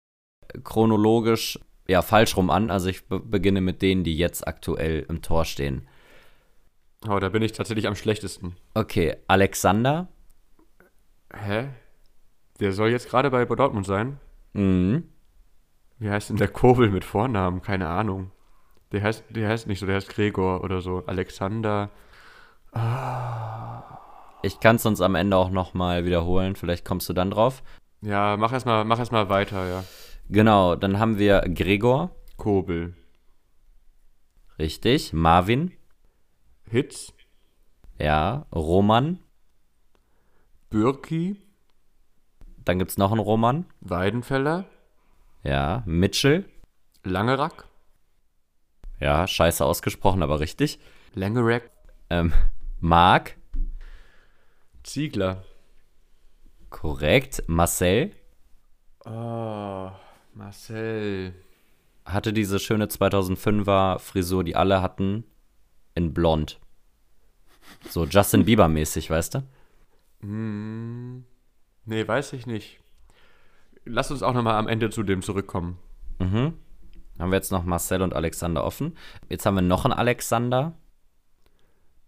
[0.64, 1.58] chronologisch
[1.88, 5.44] ja falsch rum an, also ich be beginne mit denen, die jetzt aktuell im Tor
[5.44, 5.86] stehen.
[7.08, 8.56] Oh, da bin ich tatsächlich am schlechtesten.
[8.74, 10.08] Okay, Alexander.
[11.34, 11.68] Hä?
[12.60, 14.18] Der soll jetzt gerade bei Dortmund sein?
[14.52, 15.04] Mhm.
[15.98, 17.62] Wie heißt denn der Kobel mit Vornamen?
[17.62, 18.30] Keine Ahnung.
[18.92, 21.02] Der heißt, der heißt nicht so, der heißt Gregor oder so.
[21.06, 21.90] Alexander.
[24.42, 27.62] Ich kann es uns am Ende auch nochmal wiederholen, vielleicht kommst du dann drauf.
[28.00, 29.84] Ja, mach erstmal mach erst mal weiter, ja.
[30.28, 32.94] Genau, dann haben wir Gregor, Kobel.
[34.58, 35.72] richtig, Marvin,
[36.72, 37.12] Hitz.
[37.98, 39.18] ja, Roman,
[40.70, 41.36] Bürki.
[42.64, 44.64] dann gibt's noch einen Roman, Weidenfeller.
[45.42, 46.46] ja, Mitchell,
[47.04, 47.66] Langerack.
[49.00, 50.78] ja, scheiße ausgesprochen, aber richtig,
[51.14, 51.70] Langerack.
[52.08, 52.32] ähm,
[52.80, 53.36] Marc,
[54.82, 55.44] Ziegler.
[56.70, 58.12] korrekt, Marcel,
[59.04, 59.90] Oh,
[60.32, 61.34] Marcel.
[62.06, 65.24] hatte diese schöne 2005er Frisur, die alle hatten,
[65.94, 66.60] in blond.
[67.88, 69.42] So Justin Bieber mäßig, weißt du?
[70.20, 71.24] Hm.
[71.84, 72.80] Nee, weiß ich nicht.
[73.84, 75.78] Lass uns auch nochmal am Ende zu dem zurückkommen.
[76.18, 76.54] Mhm.
[77.18, 78.96] Haben wir jetzt noch Marcel und Alexander offen.
[79.28, 80.74] Jetzt haben wir noch einen Alexander.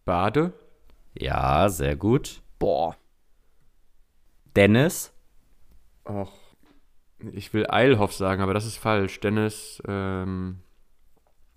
[0.05, 0.53] Bade.
[1.19, 2.43] Ja, sehr gut.
[2.59, 2.97] Boah.
[4.57, 5.13] Dennis.
[6.05, 6.33] Och.
[7.33, 9.21] Ich will Eilhoff sagen, aber das ist falsch.
[9.21, 10.61] Dennis, ähm,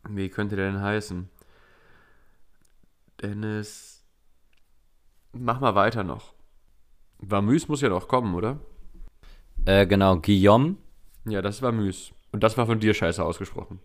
[0.08, 1.30] wie könnte der denn heißen?
[3.22, 3.97] Dennis.
[5.40, 6.34] Mach mal weiter noch.
[7.20, 8.60] Vamüs muss ja noch kommen, oder?
[9.66, 10.76] Äh, genau, Guillaume.
[11.26, 12.14] Ja, das war Müs.
[12.32, 13.80] Und das war von dir scheiße ausgesprochen.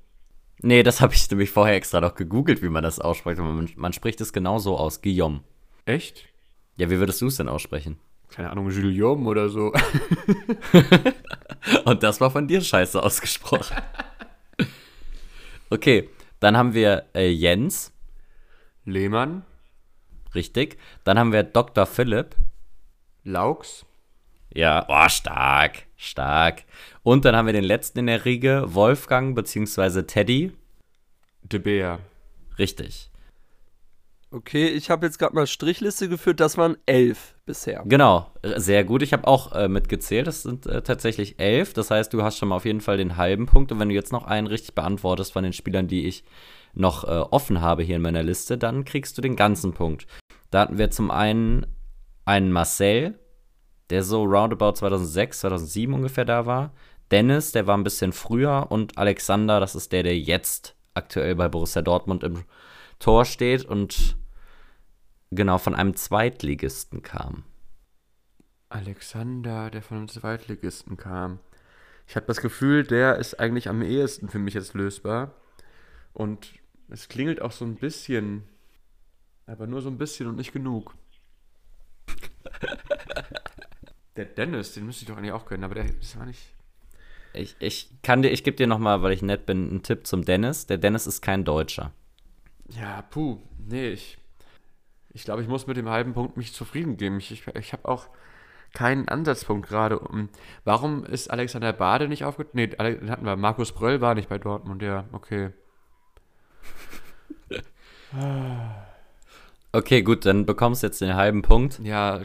[0.60, 3.38] Nee, das habe ich nämlich vorher extra noch gegoogelt, wie man das ausspricht.
[3.38, 5.40] Man, man spricht es genau so aus, Guillaume.
[5.84, 6.28] Echt?
[6.76, 7.98] Ja, wie würdest du es denn aussprechen?
[8.28, 9.72] Keine Ahnung, Guillaume oder so.
[11.84, 13.76] Und das war von dir scheiße ausgesprochen.
[15.70, 17.94] Okay, dann haben wir äh, Jens,
[18.84, 19.42] Lehmann,
[20.34, 20.78] richtig.
[21.04, 21.86] Dann haben wir Dr.
[21.86, 22.36] Philipp.
[23.24, 23.84] Laux,
[24.52, 26.64] Ja, oh, stark, stark.
[27.02, 30.02] Und dann haben wir den letzten in der Riege, Wolfgang bzw.
[30.02, 30.52] Teddy.
[31.42, 32.00] De Beer.
[32.58, 33.10] Richtig.
[34.32, 37.82] Okay, ich habe jetzt gerade mal Strichliste geführt, das waren elf bisher.
[37.84, 39.02] Genau, äh, sehr gut.
[39.02, 40.26] Ich habe auch äh, mitgezählt.
[40.26, 41.74] Das sind äh, tatsächlich elf.
[41.74, 43.72] Das heißt, du hast schon mal auf jeden Fall den halben Punkt.
[43.72, 46.24] Und wenn du jetzt noch einen richtig beantwortest von den Spielern, die ich
[46.72, 50.06] noch äh, offen habe hier in meiner Liste, dann kriegst du den ganzen Punkt.
[50.52, 51.66] Da hatten wir zum einen
[52.26, 53.18] einen Marcel,
[53.88, 56.74] der so roundabout 2006, 2007 ungefähr da war.
[57.10, 58.66] Dennis, der war ein bisschen früher.
[58.70, 62.44] Und Alexander, das ist der, der jetzt aktuell bei Borussia Dortmund im
[62.98, 64.18] Tor steht und
[65.30, 67.44] genau von einem Zweitligisten kam.
[68.68, 71.40] Alexander, der von einem Zweitligisten kam.
[72.06, 75.32] Ich habe das Gefühl, der ist eigentlich am ehesten für mich jetzt lösbar.
[76.12, 76.52] Und
[76.90, 78.44] es klingelt auch so ein bisschen,
[79.46, 80.94] aber nur so ein bisschen und nicht genug.
[84.16, 86.52] Der Dennis, den müsste ich doch eigentlich auch kennen, aber der ist war nicht.
[87.32, 90.24] Ich, ich kann dir, ich gebe dir nochmal, weil ich nett bin, einen Tipp zum
[90.24, 90.66] Dennis.
[90.66, 91.92] Der Dennis ist kein Deutscher.
[92.68, 94.18] Ja, puh, nee, ich.
[95.14, 97.18] Ich glaube, ich muss mit dem halben Punkt mich zufrieden geben.
[97.18, 98.08] Ich, ich, ich habe auch
[98.74, 99.98] keinen Ansatzpunkt gerade.
[99.98, 100.28] Um,
[100.64, 102.56] warum ist Alexander Bade nicht aufgetreten?
[102.56, 103.36] Nee, den hatten wir.
[103.36, 105.50] Markus Bröll war nicht bei Dortmund, ja, okay.
[109.72, 111.80] Okay, gut, dann bekommst du jetzt den halben Punkt.
[111.82, 112.20] Ja,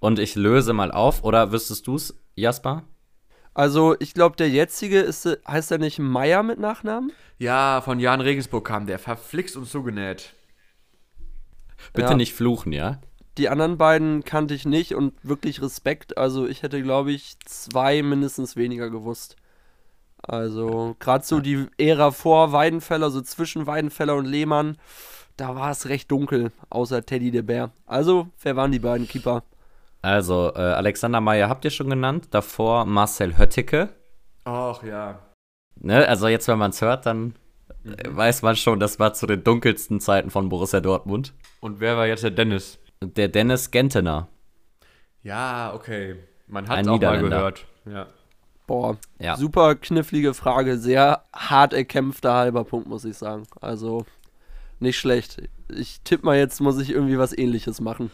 [0.00, 1.22] Und ich löse mal auf.
[1.24, 2.84] Oder wüsstest du es, Jasper?
[3.54, 7.12] Also, ich glaube, der jetzige ist, heißt er nicht Meier mit Nachnamen?
[7.38, 8.98] Ja, von Jan Regensburg kam der.
[8.98, 10.34] Verflixt und zugenäht.
[11.92, 12.16] Bitte Ja.
[12.16, 13.00] nicht fluchen, ja?
[13.36, 16.18] Die anderen beiden kannte ich nicht und wirklich Respekt.
[16.18, 19.36] Also, ich hätte, glaube ich, zwei mindestens weniger gewusst.
[20.22, 24.76] Also, gerade so die Ära vor Weidenfeller, so zwischen Weidenfeller und Lehmann,
[25.38, 27.70] da war es recht dunkel, außer Teddy de Bär.
[27.86, 29.42] Also, wer waren die beiden Keeper?
[30.02, 32.28] Also, äh, Alexander Meyer habt ihr schon genannt.
[32.30, 33.88] Davor Marcel Höttike.
[34.44, 35.18] Ach ja.
[35.80, 36.06] Ne?
[36.06, 37.34] Also, jetzt, wenn man es hört, dann
[37.84, 41.32] äh, weiß man schon, das war zu den dunkelsten Zeiten von Borussia Dortmund.
[41.60, 42.78] Und wer war jetzt der Dennis?
[43.00, 44.28] Der Dennis Gentener.
[45.22, 46.16] Ja, okay.
[46.46, 47.66] Man hat es auch mal gehört.
[47.84, 48.06] Ja.
[48.66, 49.36] Boah, Ja.
[49.36, 53.44] super knifflige Frage, sehr hart erkämpfter halber Punkt, muss ich sagen.
[53.60, 54.04] Also,
[54.80, 55.42] nicht schlecht.
[55.68, 58.10] Ich tippe mal jetzt, muss ich irgendwie was ähnliches machen.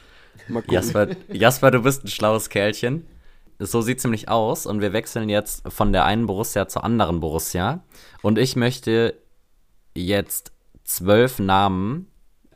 [0.49, 0.75] Mal gucken.
[0.75, 3.07] Jasper, Jasper, du bist ein schlaues Kerlchen.
[3.61, 4.67] So sieht es nämlich aus.
[4.67, 7.85] Und wir wechseln jetzt von der einen Borussia zur anderen Borussia.
[8.23, 9.15] Und ich möchte
[9.95, 10.53] jetzt
[10.83, 12.09] zwölf Namen,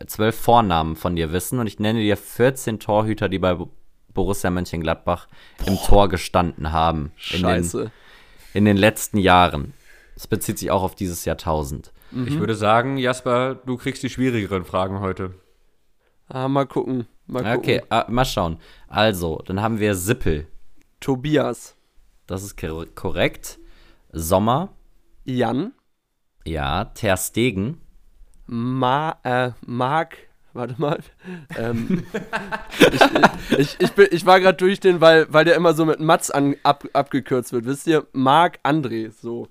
[0.07, 1.61] zwölf Vornamen von dir wissen.
[1.61, 3.71] Und ich nenne dir 14 Torhüter, die bei Bo-
[4.13, 5.29] Borussia Mönchengladbach
[5.67, 7.13] im Tor gestanden haben.
[7.31, 7.91] In den, Scheiße.
[8.55, 9.75] in den letzten Jahren.
[10.15, 11.93] Das bezieht sich auch auf dieses Jahrtausend.
[12.27, 15.35] Ich würde sagen, Jasper, du kriegst die schwierigeren Fragen heute.
[16.29, 17.07] Ah, mal gucken.
[17.27, 17.59] Mal gucken.
[17.59, 18.59] Okay, ah, mal schauen.
[18.87, 20.47] Also, dann haben wir Sippel.
[21.01, 21.77] Tobias.
[22.27, 23.59] Das ist kor- korrekt.
[24.13, 24.71] Sommer.
[25.25, 25.73] Jan.
[26.47, 27.81] Ja, Ter Stegen.
[28.47, 30.17] Ma, äh, Marc.
[30.55, 30.99] Warte mal.
[31.59, 32.05] Ähm,
[32.81, 36.01] ich, ich, ich, bin, ich war gerade durch den, weil, weil der immer so mit
[36.01, 37.65] Mats an, ab, abgekürzt wird.
[37.67, 38.07] Wisst ihr?
[38.13, 39.11] Marc André.
[39.11, 39.49] So.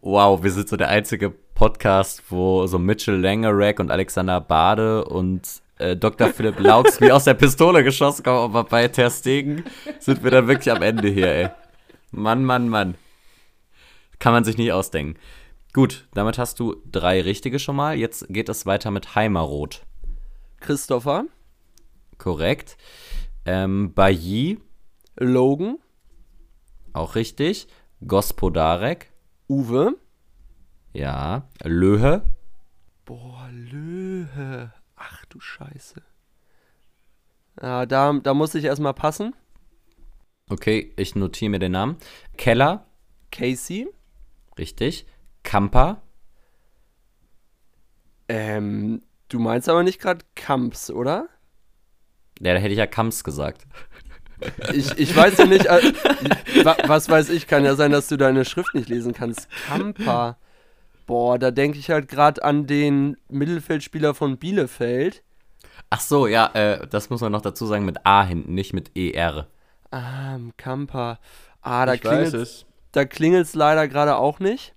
[0.00, 5.62] Wow, wir sind so der einzige Podcast, wo so Mitchell Langerack und Alexander Bade und
[5.78, 6.28] äh, Dr.
[6.28, 9.64] Philipp Laux wie aus der Pistole geschossen kommen, aber bei Ter Stegen
[9.98, 11.48] sind wir dann wirklich am Ende hier, ey.
[12.12, 12.94] Mann, Mann, Mann.
[14.18, 15.18] Kann man sich nicht ausdenken.
[15.72, 17.96] Gut, damit hast du drei richtige schon mal.
[17.96, 19.82] Jetzt geht es weiter mit Heimeroth.
[20.60, 21.24] Christopher.
[22.18, 22.76] Korrekt.
[23.44, 24.60] Ähm, Bailly,
[25.16, 25.78] Logan.
[26.92, 27.66] auch richtig.
[28.06, 29.10] Gospodarek,
[29.48, 29.94] Uwe.
[30.96, 31.48] Ja.
[31.62, 32.22] Löhe,
[33.04, 34.72] Boah, Löhe.
[34.96, 36.02] Ach du Scheiße.
[37.62, 39.34] Ja, da, da muss ich erstmal passen.
[40.50, 41.96] okay, ich notiere mir den Namen.
[42.36, 42.86] Keller,
[43.30, 43.86] Casey.
[44.58, 45.06] richtig.
[45.42, 46.02] Kamper,
[48.28, 51.28] Ähm, du meinst aber nicht gerade Kamps, oder?
[52.40, 53.66] ja, da hätte ich ja Kamps gesagt.
[54.74, 55.92] Ich, ich weiß ja nicht, äh,
[56.64, 59.48] wa, was weiß ich, kann ja sein, dass du deine Schrift nicht lesen kannst.
[59.66, 60.36] Kampa.
[61.06, 65.22] Boah, da denke ich halt gerade an den Mittelfeldspieler von Bielefeld.
[65.88, 68.96] Ach so, ja, äh, das muss man noch dazu sagen mit A hinten, nicht mit
[68.96, 69.46] ER.
[69.92, 71.20] Ah, Kampa.
[71.62, 72.66] Ah, da ich weiß klingelt es.
[72.92, 74.74] da klingelt's leider gerade auch nicht.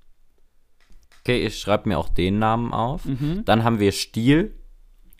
[1.21, 3.05] Okay, ich schreibe mir auch den Namen auf.
[3.05, 3.43] Mhm.
[3.45, 4.55] Dann haben wir Stiel,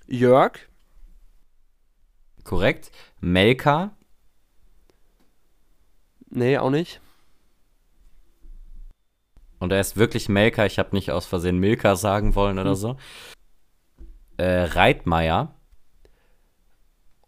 [0.08, 0.54] Jörg.
[2.44, 2.92] korrekt.
[3.20, 3.92] Melka,
[6.32, 7.02] Nee, auch nicht.
[9.60, 12.98] Und er ist wirklich Melka, ich habe nicht aus Versehen Milka sagen wollen oder so.
[14.38, 15.56] Äh, Reitmeier,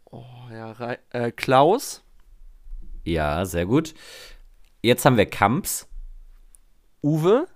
[0.06, 2.04] Oh ja, Rei- äh, Klaus.
[3.04, 3.94] ja, sehr gut.
[4.82, 5.88] Jetzt haben wir Kamps,
[7.04, 7.48] Uwe.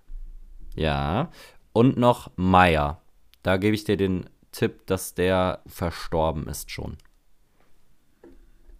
[0.75, 1.29] ja.
[1.73, 3.01] Und noch Meier.
[3.43, 6.97] Da gebe ich dir den Tipp, dass der verstorben ist schon.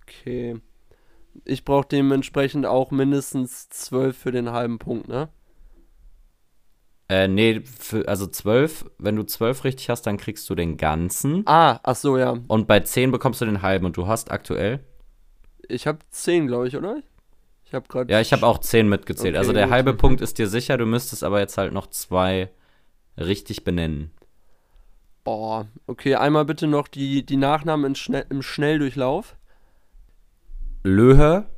[0.04, 0.62] Okay.
[1.44, 5.28] Ich brauche dementsprechend auch mindestens zwölf für den halben Punkt, ne?
[7.08, 11.44] Äh, nee, für, also zwölf, wenn du zwölf richtig hast, dann kriegst du den ganzen.
[11.46, 12.38] Ah, ach so, ja.
[12.48, 14.80] Und bei zehn bekommst du den halben und du hast aktuell.
[15.68, 16.98] Ich habe zehn, glaube ich, oder?
[17.66, 18.12] Ich habe gerade.
[18.12, 19.36] Ja, ich habe auch zehn mitgezählt.
[19.36, 22.50] Okay, also der halbe Punkt ist dir sicher, du müsstest aber jetzt halt noch zwei
[23.18, 24.12] richtig benennen.
[25.24, 29.36] Boah, okay, einmal bitte noch die, die Nachnamen in schnell, im Schnelldurchlauf.
[30.84, 31.50] Löhe,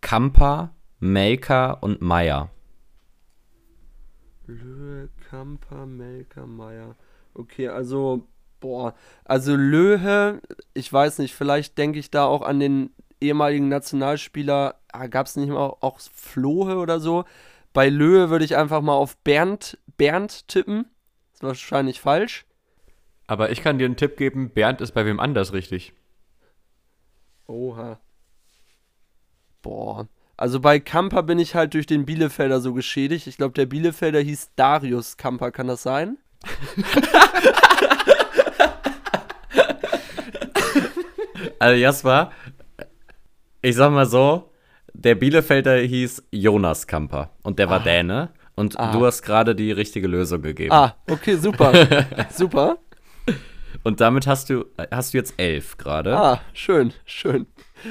[0.00, 2.50] Kamper, Melker und Meier.
[4.46, 6.96] Löhe, Kamper, Melker, Meier.
[7.34, 8.26] Okay, also,
[8.60, 10.40] boah, also Löhe,
[10.74, 12.90] ich weiß nicht, vielleicht denke ich da auch an den
[13.20, 17.24] ehemaligen Nationalspieler, ah, gab es nicht mal auch, auch Flohe oder so.
[17.72, 20.86] Bei Löhe würde ich einfach mal auf Bernd, Bernd tippen.
[21.32, 22.46] Ist wahrscheinlich falsch.
[23.26, 25.94] Aber ich kann dir einen Tipp geben, Bernd ist bei wem anders richtig.
[27.46, 27.98] Oha.
[29.62, 30.06] Boah.
[30.36, 33.26] Also bei Kamper bin ich halt durch den Bielefelder so geschädigt.
[33.26, 36.18] Ich glaube, der Bielefelder hieß Darius Kamper, kann das sein?
[41.58, 42.30] Also Jasper,
[43.62, 44.50] ich sag mal so,
[44.92, 48.30] der Bielefelder hieß Jonas Kamper und der war Däne.
[48.56, 48.92] Und Ah.
[48.92, 50.70] du hast gerade die richtige Lösung gegeben.
[50.72, 51.72] Ah, okay, super.
[52.32, 52.78] super.
[53.82, 56.16] Und damit hast du, hast du jetzt elf gerade.
[56.16, 57.46] Ah, schön, schön.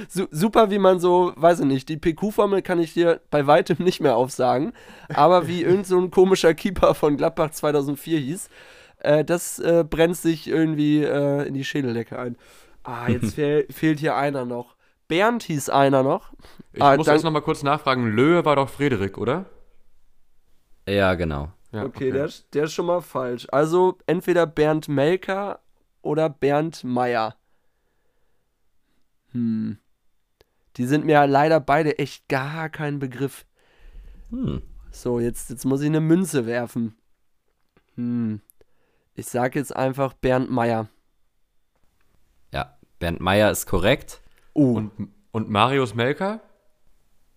[0.09, 3.77] Su super, wie man so, weiß ich nicht, die PQ-Formel kann ich dir bei weitem
[3.83, 4.73] nicht mehr aufsagen,
[5.13, 8.49] aber wie irgend so ein komischer Keeper von Gladbach 2004 hieß,
[8.99, 12.37] äh, das äh, brennt sich irgendwie äh, in die Schädeldecke ein.
[12.83, 14.75] Ah, jetzt fehl, fehlt hier einer noch.
[15.07, 16.31] Bernd hieß einer noch.
[16.71, 18.07] Ich Ah, muss jetzt noch mal kurz nachfragen.
[18.07, 19.45] Löhe war doch Frederik, oder?
[20.87, 21.51] Ja, genau.
[21.71, 23.47] Ja, Okay, Der, ist- der ist schon mal falsch.
[23.51, 25.59] Also entweder Bernd Melker
[26.01, 27.35] oder Bernd Meyer.
[29.31, 29.77] Hm.
[30.77, 33.45] Die sind mir leider beide echt gar kein Begriff.
[34.29, 34.61] Hm.
[34.91, 36.95] So, jetzt, jetzt muss ich eine Münze werfen.
[37.95, 38.41] Hm.
[39.15, 40.89] Ich sag jetzt einfach Bernd Meyer.
[42.51, 44.21] Ja, Bernd Meyer ist korrekt.
[44.55, 44.91] Uh, Und,
[45.31, 46.41] und Marius Melker?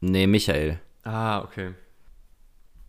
[0.00, 0.80] Nee, Michael.
[1.02, 1.74] Ah, okay.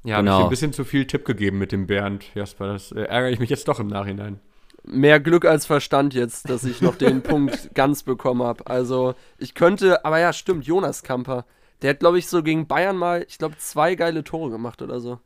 [0.04, 0.32] Ja, Genau.
[0.34, 2.74] habe ich ein bisschen zu viel Tipp gegeben mit dem Bernd, Jasper.
[2.74, 4.39] Das äh, ärgere ich mich jetzt doch im Nachhinein.
[4.84, 8.66] Mehr Glück als Verstand jetzt, dass ich noch den Punkt ganz bekommen habe.
[8.68, 11.46] Also, ich könnte, aber ja, stimmt, Jonas Kamper.
[11.82, 15.00] Der hat, glaube ich, so gegen Bayern mal, ich glaube, zwei geile Tore gemacht oder
[15.00, 15.20] so.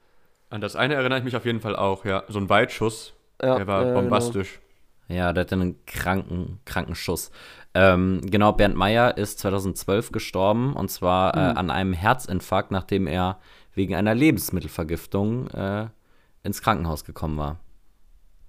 [0.49, 2.24] An das eine erinnere ich mich auf jeden Fall auch, ja.
[2.28, 4.02] So ein Weitschuss, Ja, der war genau.
[4.02, 4.60] bombastisch.
[5.08, 7.32] Ja, der hatte einen kranken, kranken Schuss.
[7.74, 13.39] Ähm, genau, Bernd Meyer ist 2012 gestorben und zwar äh, an einem Herzinfarkt, nachdem er
[13.74, 15.88] wegen einer Lebensmittelvergiftung äh,
[16.43, 17.60] ins Krankenhaus gekommen war.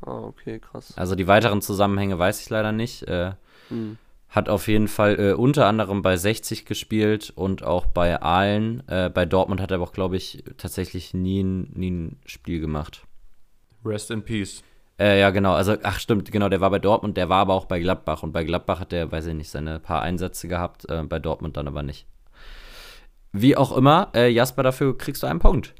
[0.04, 0.92] Ah, okay, krass.
[0.96, 3.02] Also die weiteren Zusammenhänge weiß ich leider nicht.
[3.04, 3.32] Äh,
[3.68, 3.96] Hm.
[4.28, 8.82] Hat auf jeden Fall äh, unter anderem bei 60 gespielt und auch bei Aalen.
[8.88, 12.58] Äh, bei Dortmund hat er aber auch, glaube ich, tatsächlich nie ein, nie ein Spiel
[12.60, 13.02] gemacht.
[13.84, 14.62] Rest in Peace.
[14.98, 15.52] Äh, ja, genau.
[15.52, 16.48] Also, ach, stimmt, genau.
[16.48, 18.22] Der war bei Dortmund, der war aber auch bei Gladbach.
[18.22, 20.88] Und bei Gladbach hat er, weiß ich nicht, seine paar Einsätze gehabt.
[20.88, 22.06] Äh, bei Dortmund dann aber nicht.
[23.32, 25.74] Wie auch immer, äh, Jasper, dafür kriegst du einen Punkt.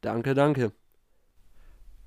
[0.00, 0.72] Danke, danke.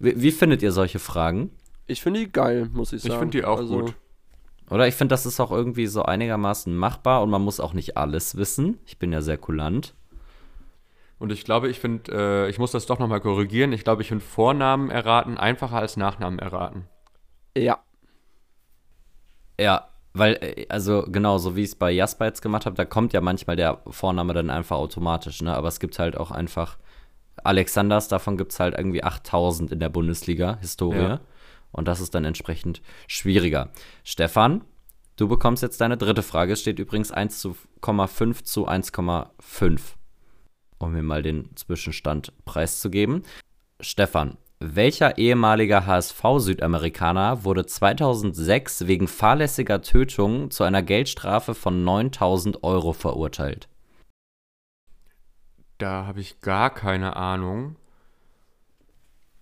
[0.03, 1.51] Wie, wie findet ihr solche Fragen?
[1.87, 3.19] Ich finde die geil, muss ich Ich sagen.
[3.21, 3.95] finde die auch Also, gut.
[4.69, 7.95] Oder ich finde, das ist auch irgendwie so einigermaßen machbar und man muss auch nicht
[7.97, 8.79] alles wissen.
[8.85, 9.95] Ich bin ja sehr kulant.
[11.19, 12.11] Und ich glaube, ich finde,
[12.45, 13.71] äh, ich muss das doch nochmal korrigieren.
[13.71, 16.87] Ich glaube, ich finde Vornamen erraten einfacher als Nachnamen erraten.
[17.55, 17.79] Ja,
[19.59, 22.85] Ja, weil, äh, also genau, so wie ich es bei Jasper jetzt gemacht habe, da
[22.85, 25.55] kommt ja manchmal der Vorname dann einfach automatisch, ne?
[25.55, 26.77] Aber es gibt halt auch einfach
[27.43, 30.97] Alexanders, davon gibt es halt irgendwie 8000 in der Bundesliga, Historie.
[30.97, 31.21] Ja.
[31.71, 33.71] Und das ist dann entsprechend schwieriger.
[34.03, 34.63] Stefan,
[35.15, 36.53] du bekommst jetzt deine dritte Frage.
[36.53, 39.79] Es steht übrigens 1,5 zu 1,5.
[40.77, 43.23] Um mir mal den Zwischenstand preiszugeben.
[43.79, 52.93] Stefan, welcher ehemaliger HSV-Südamerikaner wurde 2006 wegen fahrlässiger Tötung zu einer Geldstrafe von 9000 Euro
[52.93, 53.67] verurteilt?
[55.77, 57.75] Da habe ich gar keine Ahnung.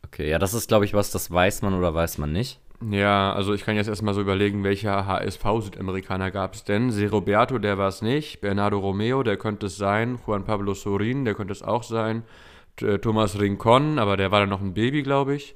[0.05, 2.59] Okay, ja, das ist, glaube ich, was, das weiß man oder weiß man nicht.
[2.89, 6.91] Ja, also ich kann jetzt erstmal so überlegen, welcher HSV-Südamerikaner gab es denn?
[6.91, 8.41] Se Roberto, der war es nicht.
[8.41, 10.19] Bernardo Romeo, der könnte es sein.
[10.25, 12.23] Juan Pablo Sorin, der könnte es auch sein.
[12.81, 15.55] Äh, Thomas Rincon, aber der war dann noch ein Baby, glaube ich.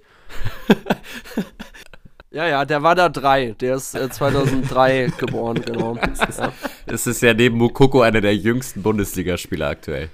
[2.31, 3.55] ja, ja, der war da drei.
[3.59, 5.97] Der ist äh, 2003 geboren, genau.
[6.37, 6.53] Ja.
[6.85, 10.09] Es ist ja neben Mukoko einer der jüngsten Bundesligaspieler aktuell.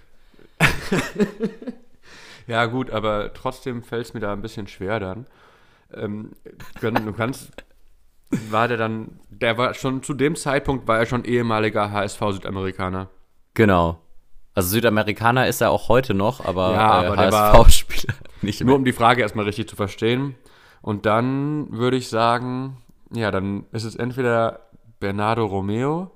[2.47, 5.27] Ja, gut, aber trotzdem fällt es mir da ein bisschen schwer dann.
[5.93, 6.31] Ähm,
[6.81, 7.51] du kannst.
[8.49, 9.19] War der dann.
[9.29, 13.09] Der war schon zu dem Zeitpunkt war er schon ehemaliger HSV-Südamerikaner.
[13.53, 13.99] Genau.
[14.53, 18.75] Also Südamerikaner ist er auch heute noch, aber, Ja, äh, aber HSV-Spieler nicht Nur mehr.
[18.77, 20.35] um die Frage erstmal richtig zu verstehen.
[20.81, 22.77] Und dann würde ich sagen,
[23.13, 24.61] ja, dann ist es entweder
[24.99, 26.11] Bernardo Romeo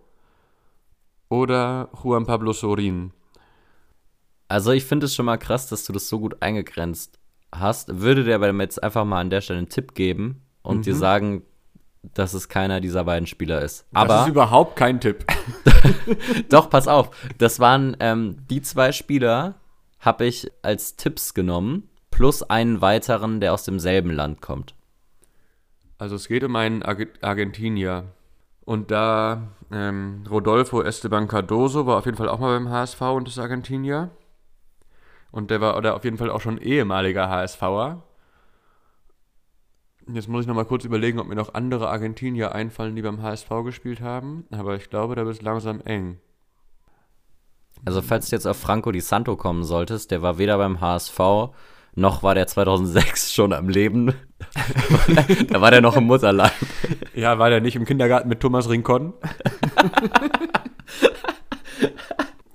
[1.29, 3.11] oder Juan Pablo Sorin.
[4.47, 7.19] Also ich finde es schon mal krass, dass du das so gut eingegrenzt
[7.51, 7.99] hast.
[8.01, 10.81] Würde dir aber jetzt einfach mal an der Stelle einen Tipp geben und Mhm.
[10.83, 11.41] dir sagen,
[12.13, 13.85] dass es keiner dieser beiden Spieler ist.
[13.91, 15.25] das Aber ist überhaupt kein Tipp.
[16.49, 19.55] doch, pass auf, das waren ähm, die zwei Spieler,
[19.99, 24.75] habe ich als Tipps genommen, plus einen weiteren, der aus demselben Land kommt.
[25.97, 28.05] Also es geht um einen Arge- Argentinier.
[28.65, 33.27] Und da ähm, Rodolfo Esteban Cardoso war auf jeden Fall auch mal beim HSV und
[33.27, 34.09] ist Argentinier.
[35.35, 38.01] Und der war oder auf jeden Fall auch schon ehemaliger HSVer.
[40.07, 43.21] Jetzt muss ich noch mal kurz überlegen, ob mir noch andere Argentinier einfallen, die beim
[43.21, 44.45] HSV gespielt haben.
[44.49, 46.19] Aber ich glaube, da wird es langsam eng.
[47.83, 51.19] Also falls du jetzt auf Franco Di Santo kommen solltest, der war weder beim HSV,
[51.95, 54.13] noch war der 2006 schon am Leben.
[55.49, 56.53] da war der noch im Mutterleib.
[57.13, 59.13] Ja, war der nicht im Kindergarten mit Thomas Rincon?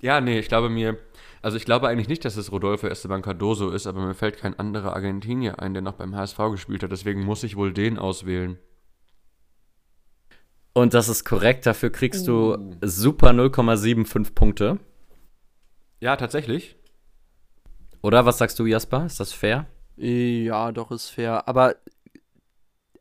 [0.03, 0.97] Ja, nee, ich glaube mir,
[1.43, 4.59] also ich glaube eigentlich nicht, dass es Rodolfo Esteban Cardoso ist, aber mir fällt kein
[4.59, 6.93] anderer Argentinier ein, der noch beim HSV gespielt hat.
[6.93, 8.59] Deswegen muss ich wohl den auswählen.
[10.73, 14.79] Und das ist korrekt, dafür kriegst du super 0,75 Punkte.
[15.99, 16.77] Ja, tatsächlich.
[18.03, 19.05] Oder was sagst du, Jasper?
[19.05, 19.67] Ist das fair?
[19.97, 21.47] Ja, doch, ist fair.
[21.49, 21.75] Aber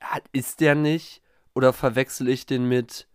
[0.02, 1.22] hat- ist der nicht?
[1.54, 3.08] Oder verwechsel ich den mit,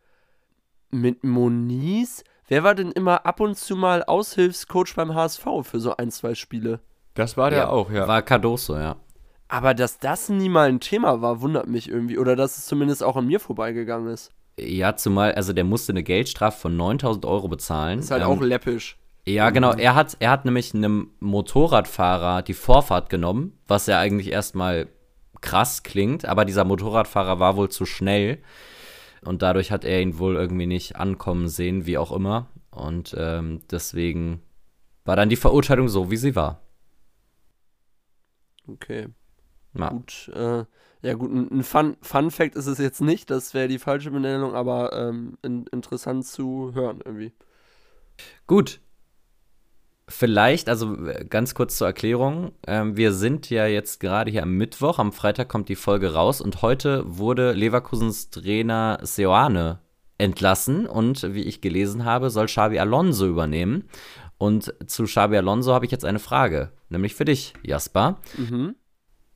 [0.91, 2.25] mit Moniz?
[2.49, 6.35] Wer war denn immer ab und zu mal Aushilfscoach beim HSV für so ein, zwei
[6.35, 6.81] Spiele?
[7.15, 8.07] Das war der auch, ja.
[8.07, 8.97] War Cardoso, ja.
[9.49, 12.19] Aber dass das nie mal ein Thema war, wundert mich irgendwie.
[12.19, 14.31] Oder dass es zumindest auch an mir vorbeigegangen ist.
[14.59, 18.01] Ja, zumal, also der musste eine Geldstrafe von 9000 Euro bezahlen.
[18.01, 18.99] Ist halt Ähm, auch läppisch.
[19.27, 19.73] Ja, genau.
[19.73, 24.89] Er hat, er hat nämlich einem Motorradfahrer die Vorfahrt genommen, was ja eigentlich erstmal
[25.41, 28.39] krass klingt, aber dieser Motorradfahrer war wohl zu schnell
[29.25, 32.49] und dadurch hat er ihn wohl irgendwie nicht ankommen sehen, wie auch immer.
[32.71, 34.43] Und ähm, deswegen
[35.05, 36.63] war dann die Verurteilung so, wie sie war.
[38.67, 39.09] Okay.
[39.77, 39.91] Ja.
[39.91, 40.65] Gut, äh,
[41.03, 44.11] ja gut, ein ein Fun, Fun Fact ist es jetzt nicht, das wäre die falsche
[44.11, 47.33] Benennung, aber ähm, in, interessant zu hören irgendwie.
[48.47, 48.81] Gut.
[50.07, 52.53] Vielleicht, also äh, ganz kurz zur Erklärung.
[52.67, 54.99] Ähm, wir sind ja jetzt gerade hier am Mittwoch.
[54.99, 59.81] Am Freitag kommt die Folge raus und heute wurde Leverkusens Trainer Seoane
[60.19, 63.89] entlassen und wie ich gelesen habe, soll Xabi Alonso übernehmen.
[64.37, 68.21] Und zu Xabi Alonso habe ich jetzt eine Frage, nämlich für dich, Jasper.
[68.37, 68.75] Mhm.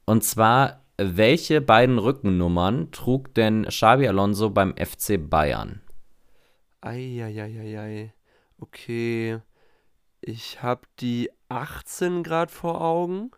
[0.04, 5.80] Und zwar, welche beiden Rückennummern trug denn Xabi Alonso beim FC Bayern?
[6.80, 8.12] Eieieiei.
[8.58, 9.40] Okay.
[10.20, 13.30] Ich habe die 18 Grad vor Augen.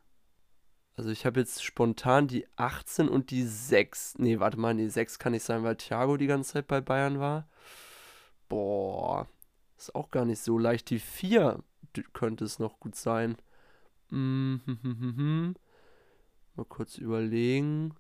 [0.97, 4.15] Also ich habe jetzt spontan die 18 und die 6.
[4.19, 7.19] Nee, warte mal, die 6 kann nicht sein, weil Thiago die ganze Zeit bei Bayern
[7.19, 7.49] war.
[8.49, 9.29] Boah.
[9.79, 10.91] Ist auch gar nicht so leicht.
[10.91, 11.63] Die 4
[11.97, 13.37] d- könnte es noch gut sein.
[14.11, 15.55] Mm, hm, hm, hm.
[16.57, 17.95] Mal kurz überlegen.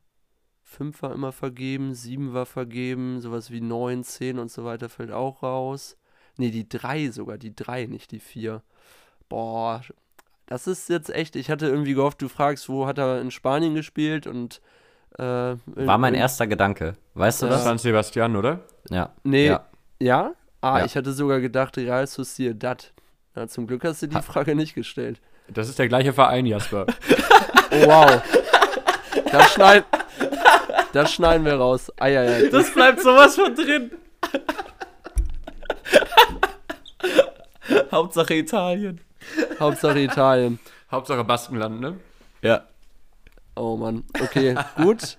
[0.62, 5.12] 5 war immer vergeben, 7 war vergeben, sowas wie 9, 10 und so weiter fällt
[5.12, 5.98] auch raus.
[6.40, 8.62] Nee, die 3 sogar, die 3, nicht die 4.
[9.28, 9.82] Boah,
[10.46, 13.74] das ist jetzt echt, ich hatte irgendwie gehofft, du fragst, wo hat er in Spanien
[13.74, 14.60] gespielt und
[15.18, 16.94] äh, War mein in- erster Gedanke.
[17.14, 17.52] Weißt du Ja.
[17.52, 17.64] das?
[17.64, 18.60] San Sebastian, oder?
[18.88, 19.12] Ja.
[19.22, 19.66] Nee, Ja.
[20.00, 20.32] ja?
[20.62, 20.84] Ah, Ja.
[20.86, 22.92] ich hatte sogar gedacht, Real Sociedad.
[23.34, 25.20] Na, zum Glück hast du die Ha- Frage nicht gestellt.
[25.48, 26.86] Das ist der gleiche Verein, Jasper.
[27.72, 28.22] Oh, wow.
[29.30, 29.84] das, schneid,
[30.92, 31.92] das schneiden wir raus.
[32.00, 32.48] Eieiei.
[32.50, 33.92] Das bleibt sowas von drin.
[37.92, 39.00] Hauptsache Italien.
[39.58, 40.58] Hauptsache Italien.
[40.90, 41.96] Hauptsache Baskenland, ne?
[42.42, 42.64] Ja.
[43.56, 44.04] Oh Mann.
[44.20, 45.18] Okay, gut.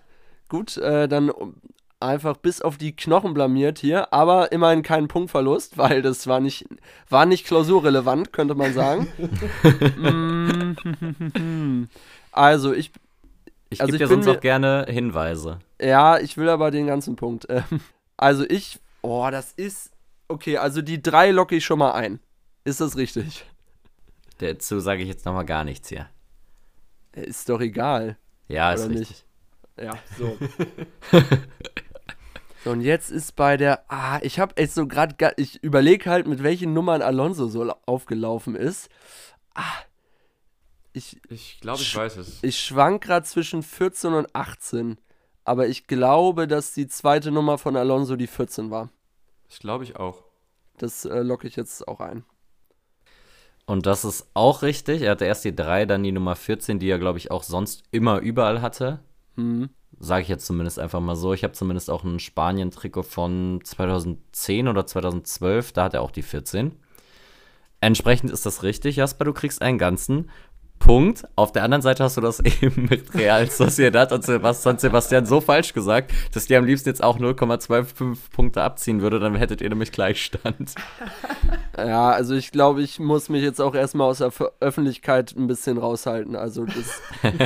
[0.49, 1.31] Gut, äh, dann
[1.99, 6.65] einfach bis auf die Knochen blamiert hier, aber immerhin kein Punktverlust, weil das war nicht,
[7.09, 9.07] war nicht klausurrelevant, könnte man sagen.
[9.97, 11.85] Mm,
[12.31, 12.91] also ich,
[13.69, 15.59] Ich Also gebe ich dir sonst mir- auch gerne Hinweise.
[15.81, 17.45] ja, ich will aber den ganzen Punkt.
[17.49, 17.63] Ähm,
[18.17, 19.91] Also ich, oh, das ist,
[20.27, 22.19] okay, also die drei locke ich schon mal ein.
[22.63, 23.45] Ist das richtig?
[24.39, 26.09] Dazu sage ich jetzt nochmal gar nichts hier.
[27.13, 28.17] Äh, Ist doch egal.
[28.47, 29.25] Ja, ist richtig.
[29.79, 30.37] Ja, so.
[32.63, 33.83] so, und jetzt ist bei der.
[33.91, 35.15] Ah, ich habe echt so gerade.
[35.37, 38.89] Ich überlege halt, mit welchen Nummern Alonso so la- aufgelaufen ist.
[39.55, 39.63] Ah.
[40.93, 42.43] Ich, Ich glaube, ich weiß es.
[42.43, 44.97] ich schwank gerade zwischen 14 und 18.
[45.45, 48.89] Aber ich glaube, dass die zweite Nummer von Alonso die 14 war.
[49.49, 50.23] Das glaube ich auch.
[50.77, 52.25] Das äh, locke ich jetzt auch ein.
[53.65, 55.03] Und das ist auch richtig.
[55.03, 57.83] Er hatte erst die 3, dann die Nummer 14, die er, glaube ich, auch sonst
[57.91, 58.99] immer überall hatte.
[59.35, 59.69] Hm.
[59.99, 61.33] Sage ich jetzt zumindest einfach mal so.
[61.33, 65.73] Ich habe zumindest auch ein Spanien-Trikot von 2010 oder 2012.
[65.73, 66.75] Da hat er auch die 14.
[67.81, 69.25] Entsprechend ist das richtig, Jasper.
[69.25, 70.29] Du kriegst einen ganzen
[70.81, 71.23] Punkt.
[71.35, 75.25] Auf der anderen Seite hast du das eben mit Real Sociedad und Sebast- San Sebastian
[75.25, 79.19] so falsch gesagt, dass die am liebsten jetzt auch 0,25 Punkte abziehen würde.
[79.19, 80.75] Dann hättet ihr nämlich Gleichstand.
[81.77, 85.77] Ja, also ich glaube, ich muss mich jetzt auch erstmal aus der Öffentlichkeit ein bisschen
[85.77, 86.35] raushalten.
[86.35, 87.01] Also das,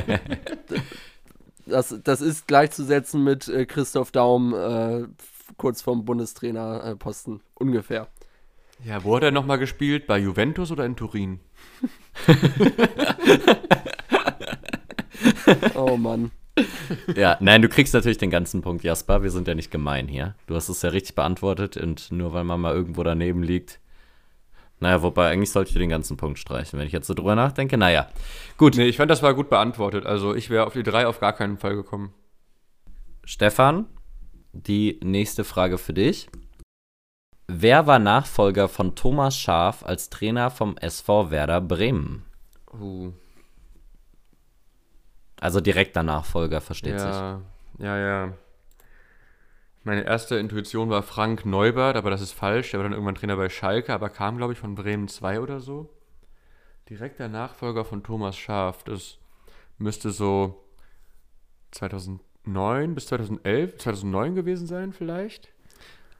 [1.65, 5.03] das, das ist gleichzusetzen mit äh, Christoph Daum äh,
[5.57, 7.41] kurz vorm Bundestrainerposten.
[7.53, 8.07] Ungefähr.
[8.83, 10.07] Ja, wo hat er nochmal gespielt?
[10.07, 11.39] Bei Juventus oder in Turin?
[15.75, 16.31] Oh Mann.
[17.15, 19.23] Ja, nein, du kriegst natürlich den ganzen Punkt, Jasper.
[19.23, 20.35] Wir sind ja nicht gemein hier.
[20.47, 23.79] Du hast es ja richtig beantwortet und nur weil man mal irgendwo daneben liegt.
[24.79, 27.77] Naja, wobei eigentlich sollte ich den ganzen Punkt streichen, wenn ich jetzt so drüber nachdenke.
[27.77, 28.09] Naja,
[28.57, 28.75] gut.
[28.75, 30.05] Nee, ich fand, das war gut beantwortet.
[30.05, 32.13] Also ich wäre auf die drei auf gar keinen Fall gekommen.
[33.23, 33.85] Stefan,
[34.53, 36.29] die nächste Frage für dich.
[37.47, 42.25] Wer war Nachfolger von Thomas Schaaf als Trainer vom SV Werder Bremen?
[42.73, 43.11] Uh,
[45.39, 47.09] Also direkter Nachfolger, versteht sich.
[47.09, 47.41] ja,
[47.77, 48.33] ja, ja.
[49.83, 52.71] Meine erste Intuition war Frank Neubert, aber das ist falsch.
[52.71, 55.59] Der war dann irgendwann Trainer bei Schalke, aber kam, glaube ich, von Bremen 2 oder
[55.59, 55.89] so.
[56.89, 58.83] Direkter Nachfolger von Thomas Schaaf.
[58.83, 59.19] Das
[59.77, 60.63] müsste so
[61.71, 65.54] 2009 bis 2011, 2009 gewesen sein vielleicht.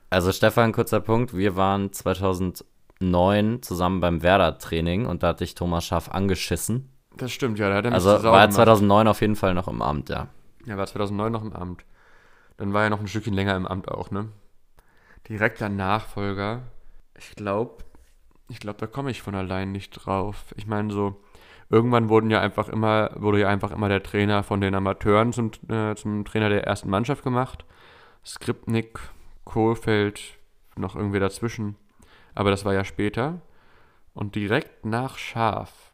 [0.10, 1.36] Also Stefan, kurzer Punkt.
[1.36, 6.90] Wir waren 2009 zusammen beim Werder-Training und da hatte ich Thomas Schaaf angeschissen.
[7.18, 7.70] Das stimmt, ja.
[7.70, 8.54] Da hat er mich Also war er gemacht.
[8.54, 10.28] 2009 auf jeden Fall noch im Amt, ja.
[10.66, 11.86] Er war 2009 noch im Amt.
[12.58, 14.30] Dann war er noch ein Stückchen länger im Amt auch, ne?
[15.28, 16.64] Direkter Nachfolger.
[17.18, 17.84] Ich glaube,
[18.50, 20.54] ich glaube, da komme ich von allein nicht drauf.
[20.56, 21.22] Ich meine so,
[21.70, 25.52] irgendwann wurden ja einfach immer, wurde ja einfach immer der Trainer von den Amateuren zum,
[25.70, 27.66] äh, zum Trainer der ersten Mannschaft gemacht.
[28.26, 29.00] Skripnik,
[29.46, 30.22] Kohlfeld,
[30.76, 31.76] noch irgendwie dazwischen.
[32.34, 33.42] Aber das war ja später.
[34.14, 35.92] Und direkt nach Schaf.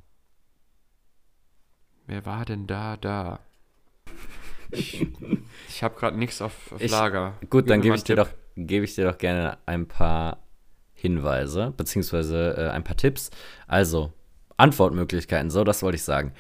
[2.08, 3.40] Wer war denn da da?
[4.72, 5.06] Ich,
[5.68, 7.34] ich habe gerade nichts auf, auf Ich- Lager.
[7.50, 10.40] Gut, dann gebe ich, dir doch- gebe ich dir doch gerne ein paar
[10.94, 13.32] Hinweise, beziehungsweise äh, ein paar Tipps.
[13.68, 14.14] Also,
[14.58, 16.34] Antwortmöglichkeiten, so, das wollte ich sagen.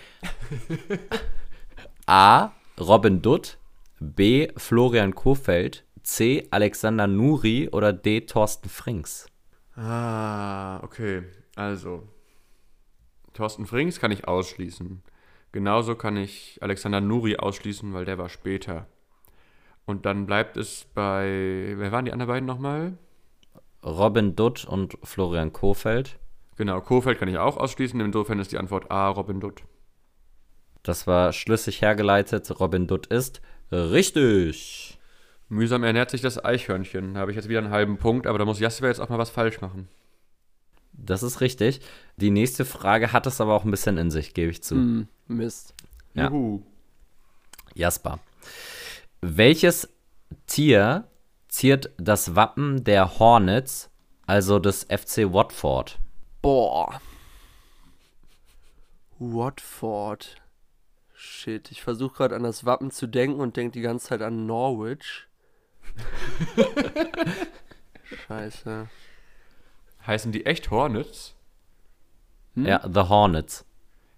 [2.05, 2.51] A.
[2.79, 3.57] Robin Dutt,
[3.99, 4.49] B.
[4.57, 6.47] Florian Kofeld, C.
[6.51, 8.21] Alexander Nuri oder D.
[8.21, 9.27] Thorsten Frings.
[9.75, 11.23] Ah, okay.
[11.55, 12.07] Also,
[13.33, 15.03] Thorsten Frings kann ich ausschließen.
[15.51, 18.87] Genauso kann ich Alexander Nuri ausschließen, weil der war später.
[19.85, 21.73] Und dann bleibt es bei.
[21.75, 22.97] Wer waren die anderen beiden nochmal?
[23.83, 26.19] Robin Dutt und Florian Kofeld.
[26.55, 27.99] Genau, Kofeld kann ich auch ausschließen.
[27.99, 29.63] Insofern ist die Antwort A, Robin Dutt.
[30.83, 32.59] Das war schlüssig hergeleitet.
[32.59, 33.41] Robin Dutt ist
[33.71, 34.99] richtig.
[35.51, 37.13] Mühsam ernährt sich das Eichhörnchen.
[37.13, 39.17] Da habe ich jetzt wieder einen halben Punkt, aber da muss Jasper jetzt auch mal
[39.17, 39.89] was falsch machen.
[40.93, 41.81] Das ist richtig.
[42.15, 44.75] Die nächste Frage hat es aber auch ein bisschen in sich, gebe ich zu.
[44.75, 45.73] Hm, Mist.
[46.13, 46.29] Ja.
[46.29, 46.61] Juhu.
[47.75, 48.19] Jasper.
[49.19, 49.89] Welches
[50.47, 51.09] Tier
[51.49, 53.89] ziert das Wappen der Hornets,
[54.25, 55.99] also des FC Watford?
[56.41, 57.01] Boah.
[59.19, 60.37] Watford.
[61.13, 64.45] Shit, ich versuche gerade an das Wappen zu denken und denke die ganze Zeit an
[64.45, 65.27] Norwich.
[68.27, 68.87] Scheiße.
[70.05, 71.35] Heißen die echt Hornets?
[72.55, 72.65] Hm?
[72.65, 73.65] Ja, The Hornets.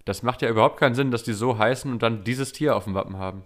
[0.05, 2.85] Das macht ja überhaupt keinen Sinn, dass die so heißen und dann dieses Tier auf
[2.85, 3.43] dem Wappen haben.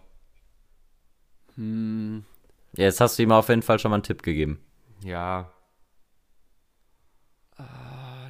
[1.55, 2.24] Hm,
[2.74, 4.59] Ja, jetzt hast du ihm auf jeden Fall schon mal einen Tipp gegeben.
[5.03, 5.51] Ja.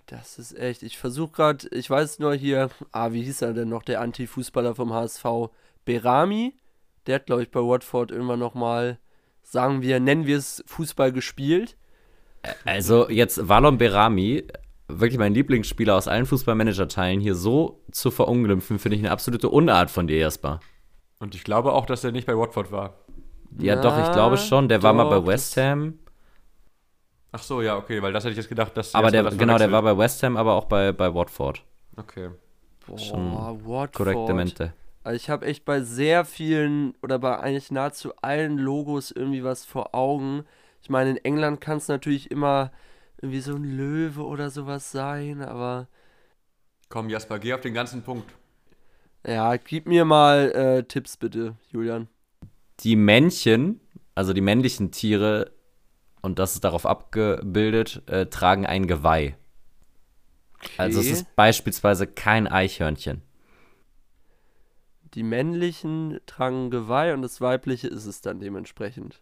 [0.07, 0.83] das ist echt.
[0.83, 4.73] Ich versuche gerade, ich weiß nur hier, ah, wie hieß er denn noch, der Anti-Fußballer
[4.75, 5.25] vom HSV?
[5.83, 6.57] Berami.
[7.07, 8.99] Der hat, glaube ich, bei Watford irgendwann nochmal,
[9.49, 11.77] sagen wir, nennen wir es Fußball gespielt.
[12.65, 14.45] Also jetzt Valon Berami,
[14.87, 19.89] wirklich mein Lieblingsspieler aus allen Fußballmanager-Teilen, hier so zu verunglimpfen, finde ich eine absolute Unart
[19.89, 20.59] von dir, Jasper.
[21.19, 22.95] Und ich glaube auch, dass er nicht bei Watford war.
[23.59, 24.67] Ja, Na, doch, ich glaube schon.
[24.69, 25.97] Der war mal doch, bei West Ham.
[27.31, 29.57] Ach so, ja, okay, weil das hätte ich jetzt gedacht, dass Aber der, das genau,
[29.57, 31.63] der war bei West Ham, aber auch bei, bei Watford.
[31.95, 32.29] Okay.
[32.85, 33.93] Boah, Schon Watford.
[33.93, 34.73] Korrektemente.
[35.07, 39.63] Also ich habe echt bei sehr vielen oder bei eigentlich nahezu allen Logos irgendwie was
[39.65, 40.43] vor Augen.
[40.81, 42.71] Ich meine, in England kann es natürlich immer
[43.21, 45.87] irgendwie so ein Löwe oder sowas sein, aber
[46.89, 48.33] Komm, Jasper, geh auf den ganzen Punkt.
[49.25, 52.07] ja, gib mir mal äh, Tipps bitte, Julian.
[52.81, 53.79] Die Männchen,
[54.15, 55.51] also die männlichen Tiere,
[56.21, 59.37] und das ist darauf abgebildet, äh, tragen ein Geweih.
[60.77, 61.11] Also es Okay.
[61.11, 63.21] ist beispielsweise kein Eichhörnchen.
[65.13, 69.21] Die männlichen tragen Geweih und das weibliche ist es dann dementsprechend.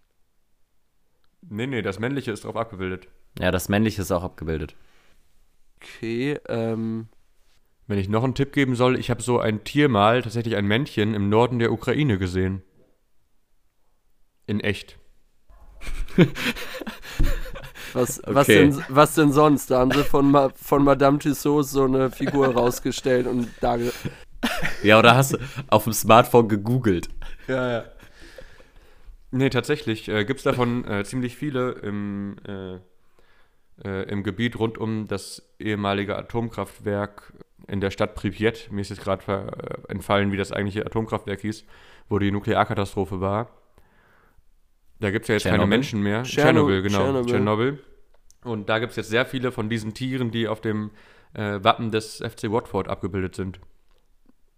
[1.41, 3.07] Nee, nee, das männliche ist drauf abgebildet.
[3.39, 4.75] Ja, das männliche ist auch abgebildet.
[5.81, 7.07] Okay, ähm,
[7.85, 10.65] Wenn ich noch einen Tipp geben soll, ich habe so ein Tier mal, tatsächlich ein
[10.65, 12.63] Männchen, im Norden der Ukraine gesehen.
[14.47, 14.97] In echt.
[17.93, 18.69] was, was, Okay.
[18.69, 19.69] denn, was denn sonst?
[19.69, 23.77] Da haben sie von, Ma von Madame Tussauds so eine Figur rausgestellt und da
[24.83, 25.37] Ja, oder hast du
[25.69, 27.09] auf dem Smartphone gegoogelt?
[27.47, 27.83] Ja, ja.
[29.31, 32.75] Nee, tatsächlich äh, gibt es davon äh, ziemlich viele im, äh,
[33.83, 37.33] äh, im Gebiet rund um das ehemalige Atomkraftwerk
[37.67, 38.71] in der Stadt Pripyat.
[38.71, 39.25] Mir ist jetzt gerade
[39.87, 41.65] äh, entfallen, wie das eigentliche Atomkraftwerk hieß,
[42.07, 43.49] wo die Nuklearkatastrophe war.
[44.99, 45.69] Da gibt es ja jetzt keine Tschernobyl?
[45.77, 46.23] Menschen mehr.
[46.23, 46.27] Tscherno-
[46.67, 46.97] Tschernobyl, genau.
[46.99, 47.25] Tschernobyl.
[47.33, 47.79] Tschernobyl.
[48.45, 50.91] Und da gibt es jetzt sehr viele von diesen Tieren, die auf dem
[51.33, 53.59] äh, Wappen des FC Watford abgebildet sind.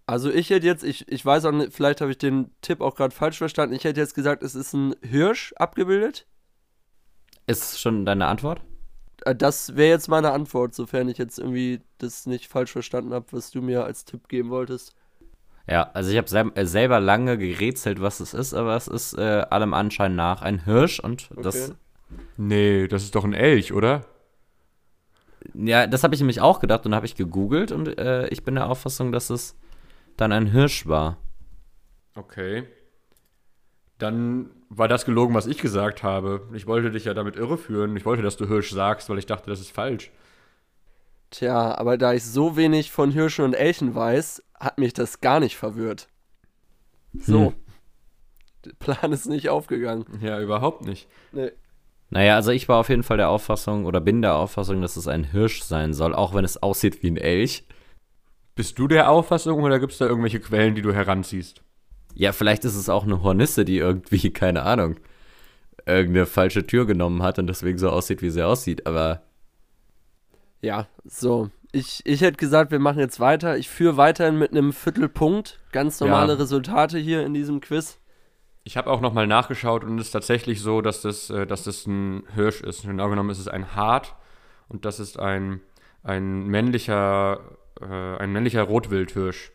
[0.08, 2.94] Also ich hätte jetzt, ich, ich weiß auch nicht, vielleicht habe ich den Tipp auch
[2.94, 3.74] gerade falsch verstanden.
[3.74, 6.26] Ich hätte jetzt gesagt, es ist ein Hirsch abgebildet.
[7.46, 8.62] Ist schon deine Antwort?
[9.26, 13.26] äh, das wäre jetzt meine Antwort, sofern ich jetzt irgendwie das nicht falsch verstanden habe,
[13.32, 14.94] was du mir als Tipp geben wolltest.
[15.66, 19.12] Ja, also ich habe sel äh, selber lange gerätselt, was es ist, aber es ist
[19.12, 21.74] äh, allem Anschein nach ein Hirsch und das.
[22.38, 24.06] Nee, das ist doch ein Elch, oder?
[25.52, 28.54] Ja, das habe ich nämlich auch gedacht und habe ich gegoogelt und äh, ich bin
[28.54, 29.56] der Auffassung, dass es
[30.18, 31.16] dann ein Hirsch war.
[32.14, 32.64] Okay.
[33.98, 36.48] Dann war das gelogen, was ich gesagt habe.
[36.52, 37.96] Ich wollte dich ja damit irreführen.
[37.96, 40.10] Ich wollte, dass du Hirsch sagst, weil ich dachte, das ist falsch.
[41.30, 45.40] Tja, aber da ich so wenig von Hirschen und Elchen weiß, hat mich das gar
[45.40, 46.08] nicht verwirrt.
[47.14, 47.48] So.
[47.48, 47.54] Hm.
[48.64, 50.04] Der Plan ist nicht aufgegangen.
[50.20, 51.08] Ja, überhaupt nicht.
[51.32, 51.52] Nee.
[52.10, 55.06] Naja, also ich war auf jeden Fall der Auffassung oder bin der Auffassung, dass es
[55.06, 57.64] ein Hirsch sein soll, auch wenn es aussieht wie ein Elch.
[58.58, 61.62] Bist du der Auffassung oder gibt es da irgendwelche Quellen, die du heranziehst?
[62.14, 64.96] Ja, vielleicht ist es auch eine Hornisse, die irgendwie, keine Ahnung,
[65.86, 69.22] irgendeine falsche Tür genommen hat und deswegen so aussieht, wie sie aussieht, aber.
[70.60, 71.50] Ja, so.
[71.70, 73.56] Ich, ich hätte gesagt, wir machen jetzt weiter.
[73.58, 75.60] Ich führe weiterhin mit einem Viertelpunkt.
[75.70, 76.38] Ganz normale Ja.
[76.40, 78.00] Resultate hier in diesem Quiz.
[78.64, 81.86] Ich habe auch nochmal nachgeschaut und es ist tatsächlich so, dass das, äh, dass das
[81.86, 82.82] ein Hirsch ist.
[82.82, 84.16] Genau genommen ist es ein Hart
[84.66, 85.60] und das ist ein,
[86.02, 87.38] ein männlicher,
[87.80, 89.52] äh, ein männlicher Rotwildhirsch.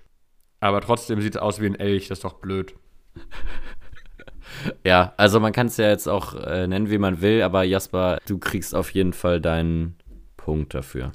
[0.60, 2.76] Aber trotzdem sieht es aus wie ein Elch, das ist doch blöd.
[4.84, 8.20] Ja, also man kann es ja jetzt auch äh, nennen, wie man will, aber Jasper,
[8.28, 9.96] du kriegst auf jeden Fall deinen
[10.38, 11.12] Punkt dafür.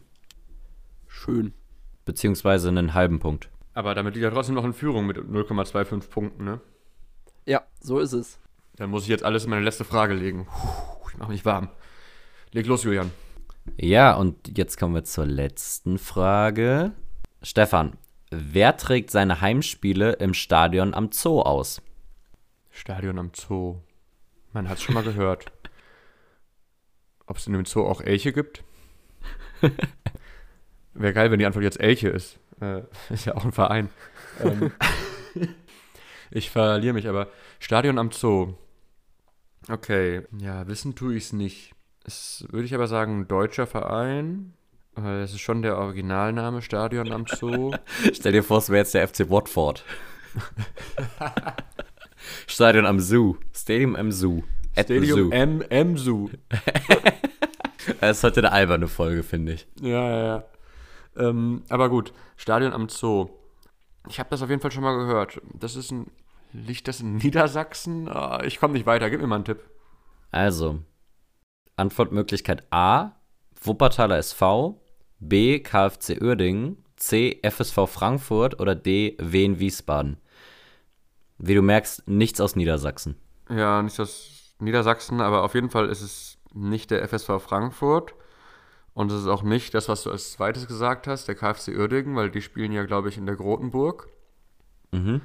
[1.06, 1.52] Schön.
[2.04, 3.48] Beziehungsweise einen halben Punkt.
[3.74, 6.60] Aber damit liegt er trotzdem noch in Führung mit 0,25 Punkten, ne?
[7.46, 8.38] Ja, so ist es.
[8.76, 10.46] Dann muss ich jetzt alles in meine letzte Frage legen.
[10.46, 11.68] Puh, ich mache mich warm.
[12.52, 13.10] Leg los, Julian.
[13.76, 16.92] Ja, und jetzt kommen wir zur letzten Frage.
[17.42, 17.96] Stefan,
[18.30, 21.82] wer trägt seine Heimspiele im Stadion am Zoo aus?
[22.70, 23.76] Stadion am Zoo.
[24.52, 25.52] Man hat es schon mal gehört.
[27.26, 28.64] Ob es in dem Zoo auch Elche gibt?
[30.94, 32.38] Wäre geil, wenn die Antwort jetzt Elche ist.
[32.60, 33.90] Äh, ist ja auch ein Verein.
[34.40, 34.72] Ähm,
[36.30, 37.28] ich verliere mich aber.
[37.58, 38.54] Stadion am Zoo.
[39.68, 41.74] Okay, ja, wissen tue ich es nicht.
[42.08, 44.54] Es würde ich aber sagen, ein deutscher Verein.
[44.96, 47.72] Es ist schon der Originalname Stadion am Zoo.
[48.14, 49.84] Stell dir vor, es wäre jetzt der FC Watford.
[52.46, 53.36] Stadion am Zoo.
[53.54, 54.42] Stadium am Zoo.
[54.74, 55.32] At Stadium.
[55.32, 56.30] M M Zoo.
[58.00, 59.66] Das ist heute eine alberne Folge, finde ich.
[59.80, 60.44] Ja, ja, ja.
[61.16, 63.28] Ähm, aber gut, Stadion am Zoo.
[64.08, 65.40] Ich habe das auf jeden Fall schon mal gehört.
[65.54, 66.10] Das ist ein.
[66.52, 68.08] Liegt das in Niedersachsen?
[68.08, 69.10] Ah, ich komme nicht weiter.
[69.10, 69.60] Gib mir mal einen Tipp.
[70.30, 70.80] Also,
[71.78, 73.12] Antwortmöglichkeit A,
[73.60, 74.80] Wuppertaler SV,
[75.20, 80.18] B, KfC Uerdingen, C, FSV Frankfurt oder D, Wien Wiesbaden.
[81.38, 83.16] Wie du merkst, nichts aus Niedersachsen.
[83.48, 88.14] Ja, nicht aus Niedersachsen, aber auf jeden Fall ist es nicht der FSV Frankfurt.
[88.94, 92.16] Und es ist auch nicht das, was du als zweites gesagt hast, der KfC Uerdingen,
[92.16, 94.08] weil die spielen ja, glaube ich, in der Grotenburg.
[94.90, 95.20] Mhm.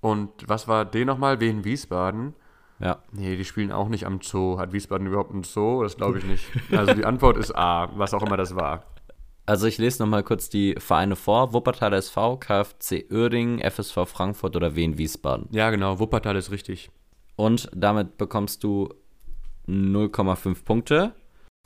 [0.00, 1.38] Und was war D nochmal?
[1.38, 2.34] Wien Wiesbaden.
[2.82, 2.98] Ja.
[3.12, 4.58] Nee, die spielen auch nicht am Zoo.
[4.58, 5.84] Hat Wiesbaden überhaupt einen Zoo?
[5.84, 6.44] Das glaube ich nicht.
[6.72, 8.84] Also die Antwort ist A, was auch immer das war.
[9.46, 11.52] Also ich lese nochmal kurz die Vereine vor.
[11.52, 15.48] Wuppertaler SV, KfC Uerdingen, FSV Frankfurt oder Wien Wiesbaden.
[15.52, 16.90] Ja, genau, Wuppertal ist richtig.
[17.36, 18.92] Und damit bekommst du
[19.68, 21.14] 0,5 Punkte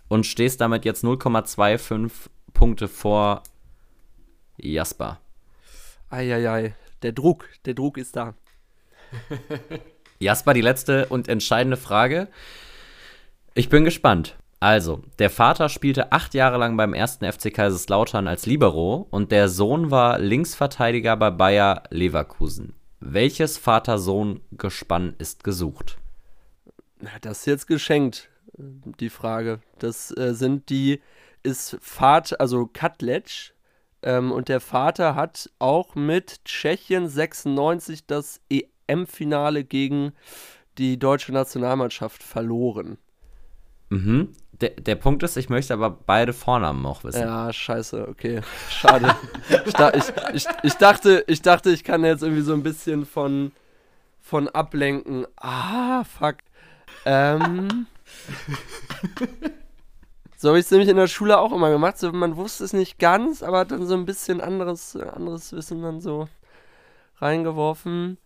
[0.09, 2.11] und stehst damit jetzt 0,25
[2.53, 3.43] Punkte vor
[4.59, 5.21] Jasper.
[6.11, 6.75] Eieiei.
[7.03, 8.35] Der Druck, der Druck ist da.
[10.19, 12.29] Jasper, die letzte und entscheidende Frage.
[13.55, 14.37] Ich bin gespannt.
[14.61, 19.49] Also, der Vater spielte acht Jahre lang beim ersten FC Kaiserslautern als Libero und der
[19.49, 22.75] Sohn war Linksverteidiger bei Bayer Leverkusen.
[23.01, 25.99] Welches Vater-Sohn-Gespann ist gesucht?
[27.21, 29.61] Das ist jetzt geschenkt, die Frage.
[29.79, 31.03] Das äh, sind die,
[31.43, 33.53] ist Vater, also Katlec.
[34.03, 38.41] Ähm, und der Vater hat auch mit Tschechien 96 das
[38.87, 40.13] EM-Finale gegen
[40.79, 42.99] die deutsche Nationalmannschaft verloren.
[43.89, 44.33] Mhm.
[44.61, 47.21] Der, der Punkt ist, ich möchte aber beide Vornamen auch wissen.
[47.21, 48.41] Ja, scheiße, okay.
[48.71, 49.15] Schade.
[49.95, 53.53] ich, ich, ich, dachte, ich dachte, ich kann jetzt irgendwie so ein bisschen von,
[54.21, 55.27] von ablenken.
[55.37, 56.37] Ah, fuck.
[57.05, 57.87] Ähm.
[60.37, 61.99] so habe ich es nämlich in der Schule auch immer gemacht.
[61.99, 65.83] So, man wusste es nicht ganz, aber hat dann so ein bisschen anderes, anderes Wissen
[65.83, 66.29] dann so
[67.19, 68.17] reingeworfen.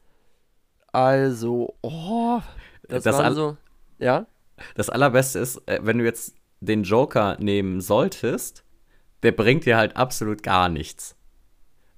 [0.92, 2.40] Also, oh.
[2.88, 3.56] Das, Das all- so.
[3.98, 4.26] Ja?
[4.74, 8.64] Das allerbeste ist, äh, wenn du jetzt den Joker nehmen solltest,
[9.22, 11.16] der bringt dir halt absolut gar nichts.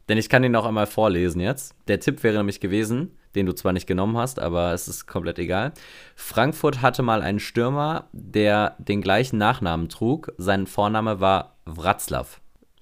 [0.09, 1.75] Denn ich kann ihn auch einmal vorlesen jetzt.
[1.89, 5.39] Der Tipp wäre nämlich gewesen, den du zwar nicht genommen hast, aber es ist komplett
[5.39, 5.73] egal.
[6.17, 10.33] Frankfurt hatte mal einen Stürmer, der den gleichen Nachnamen trug.
[10.39, 12.27] Sein Vorname war Wratzlaw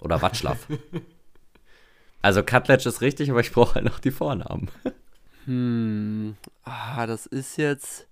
[0.01, 0.57] oder Watschlaw.
[2.23, 4.69] also Katletsch ist richtig, aber ich brauche halt noch die Vornamen.
[5.45, 8.07] Hm, ah, das ist jetzt.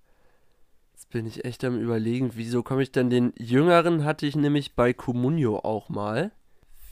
[0.93, 4.75] Jetzt bin ich echt am Überlegen, wieso komme ich denn den Jüngeren hatte ich nämlich
[4.75, 6.33] bei Comunio auch mal.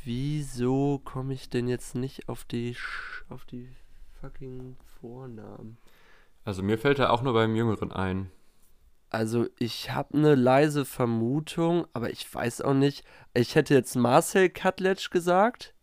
[0.05, 3.69] Wieso komme ich denn jetzt nicht auf die Sch auf die
[4.21, 5.79] fucking Vornamen?
[6.45, 8.31] Also mir fällt er auch nur beim Jüngeren ein.
[9.11, 13.05] Also ich habe eine leise Vermutung, aber ich weiß auch nicht.
[13.35, 15.75] Ich hätte jetzt Marcel Katletsch gesagt.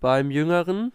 [0.00, 0.92] Beim Jüngeren.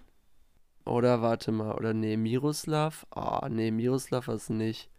[0.85, 3.05] Oder warte mal, oder nee, Miroslav?
[3.11, 4.89] Ah, nee, Miroslav ist nicht.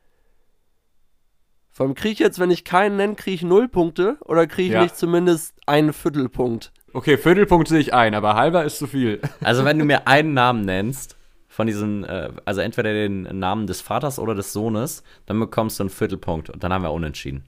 [1.70, 4.68] Vor allem kriege ich jetzt, wenn ich keinen nenne, kriege ich null Punkte oder kriege
[4.68, 4.82] ich Ja.
[4.82, 6.72] nicht zumindest einen Viertelpunkt?
[6.92, 9.20] Okay, Viertelpunkt sehe ich ein, aber halber ist zu viel.
[9.42, 11.16] Also wenn du mir einen Namen nennst,
[11.48, 15.84] von diesen, äh, also entweder den Namen des Vaters oder des Sohnes, dann bekommst du
[15.84, 17.44] einen Viertelpunkt und dann haben wir unentschieden.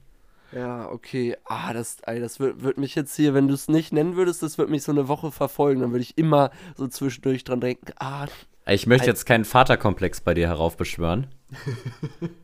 [0.51, 1.35] Ja, okay.
[1.45, 4.41] Ah, das, ey, das wird, wird mich jetzt hier, wenn du es nicht nennen würdest,
[4.43, 5.81] das wird mich so eine Woche verfolgen.
[5.81, 8.27] Dann würde ich immer so zwischendurch dran denken, ah,
[8.65, 11.27] Ich möchte jetzt keinen Vaterkomplex bei dir heraufbeschwören.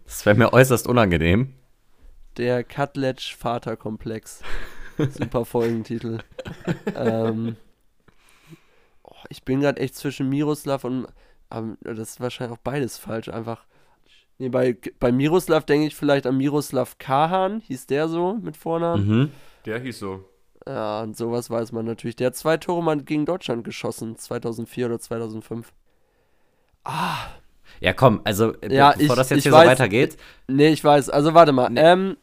[0.06, 1.54] Das wäre mir äußerst unangenehm.
[2.38, 4.42] Der Cutledge Vaterkomplex.
[4.98, 6.20] Super Folgentitel.
[6.96, 7.56] ähm,
[9.04, 11.08] oh, ich bin gerade echt zwischen Miroslav und.
[11.52, 13.30] ähm, das ist wahrscheinlich auch beides falsch.
[13.30, 13.66] Einfach.
[14.40, 17.62] Nee, bei, bei Miroslav denke ich vielleicht an Miroslav Kahan.
[17.62, 19.08] Hieß der so mit Vornamen?
[19.08, 19.32] Mhm.
[19.66, 20.26] Der hieß so.
[20.68, 22.16] Ja, und sowas weiß man natürlich.
[22.16, 24.18] Der hat zwei Tore mal gegen Deutschland geschossen.
[24.18, 25.72] 2004 oder 2005.
[27.80, 30.84] Ja, komm, also äh, Ja, bevor ich- das jetzt hier weiß- so weitergeht, Nee, ich
[30.84, 31.10] weiß.
[31.10, 31.72] Also warte mal.
[31.76, 32.18] Ähm,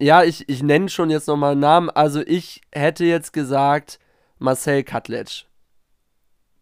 [0.00, 1.90] ja, ich, ich nenne schon jetzt nochmal einen Namen.
[1.90, 3.98] Also ich hätte jetzt gesagt
[4.38, 5.44] Marcel Katletsch.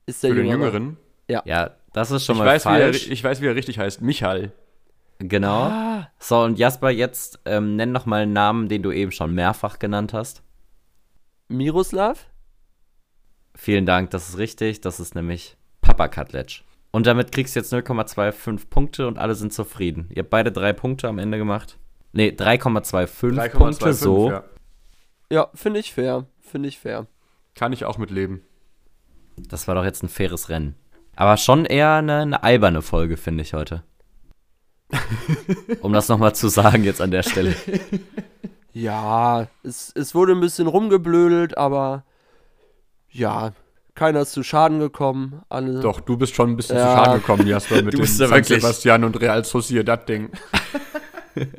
[0.07, 0.73] Ist der Für den Jüngere.
[0.73, 0.97] Jüngeren.
[1.29, 3.09] ja, das ist schon Ich mal weiß, wie er, falsch.
[3.09, 4.01] ich weiß, wie er richtig heißt.
[4.02, 4.52] Michal.
[5.19, 5.62] genau.
[5.64, 9.35] Ah, So, und Jasper, jetzt ähm, nenn noch mal einen Namen, den du eben schon
[9.35, 10.43] mehrfach genannt hast.
[11.48, 12.27] Miroslav?
[13.55, 14.81] Vielen Dank, das ist richtig.
[14.81, 16.62] Das ist nämlich Papa Katletsch.
[16.90, 20.09] Und damit kriegst du jetzt 0,25 Punkte und alle sind zufrieden.
[20.10, 21.78] Ihr habt beide drei Punkte am Ende gemacht.
[22.12, 24.31] Nee, 3,25 Punkte, so.
[24.31, 24.44] ja.
[25.31, 26.27] Ja, finde ich fair.
[26.40, 27.06] Finde ich fair.
[27.55, 28.43] Kann ich auch mitleben.
[29.36, 30.74] Das war doch jetzt ein faires Rennen.
[31.16, 33.82] Aber schon eher eine, eine alberne Folge, finde ich heute.
[35.80, 37.55] um das nochmal zu sagen jetzt an der Stelle.
[38.74, 42.05] Ja, es, es wurde ein bisschen rumgeblödelt, aber
[43.10, 43.52] ja,
[43.94, 45.43] keiner ist zu Schaden gekommen.
[45.51, 46.84] Alle, Doch, du bist schon ein bisschen Ja.
[46.89, 50.30] zu Schaden gekommen, Jasper, mit dem San Sebastian und Real Sociedad-Ding.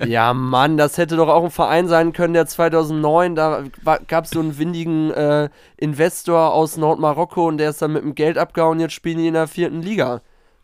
[0.05, 3.63] Ja, Mann, das hätte doch auch ein Verein sein können, der 2009, da
[4.07, 8.15] gab es so einen windigen äh, Investor aus Nordmarokko und der ist dann mit dem
[8.15, 8.79] Geld abgehauen.
[8.79, 10.21] Jetzt spielen die in der vierten Liga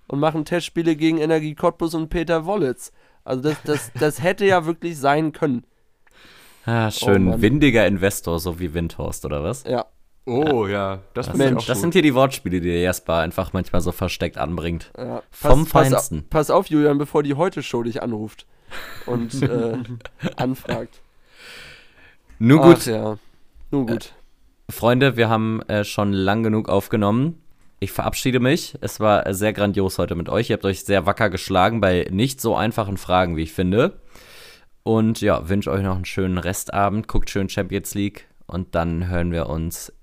[0.08, 2.92] und machen Testspiele gegen Energie Cottbus und Peter Wollitz.
[3.24, 5.64] Also das, das, das hätte ja wirklich sein können.
[6.66, 7.34] Ah, schön.
[7.34, 7.42] Oh.
[7.42, 9.64] Windiger Investor, so wie Windhorst, oder was?
[9.64, 9.86] Ja,
[10.30, 11.00] Oh, ja.
[11.16, 14.38] Das, Das, Mensch, das sind hier die Wortspiele, die der Jasper einfach manchmal so versteckt
[14.38, 14.92] anbringt.
[14.96, 15.24] ja.
[15.32, 16.22] Vom pass, Feinsten.
[16.30, 18.46] Pass, pass auf, Julian, bevor die Heute-Show dich anruft
[19.06, 19.78] und äh,
[20.36, 21.02] anfragt.
[22.40, 23.18] Nun Ach gut, ja,
[23.72, 24.14] nun gut.
[24.70, 27.42] Freunde, wir haben äh, schon lang genug aufgenommen.
[27.80, 28.78] Ich verabschiede mich.
[28.82, 30.50] Es war äh, sehr grandios heute mit euch.
[30.50, 34.00] Ihr habt euch sehr wacker geschlagen bei nicht so einfachen Fragen, wie ich finde.
[34.84, 37.08] Und ja, wünsche euch noch einen schönen Restabend.
[37.08, 38.28] Guckt schön Champions League.
[38.48, 39.94] Und dann hören wir uns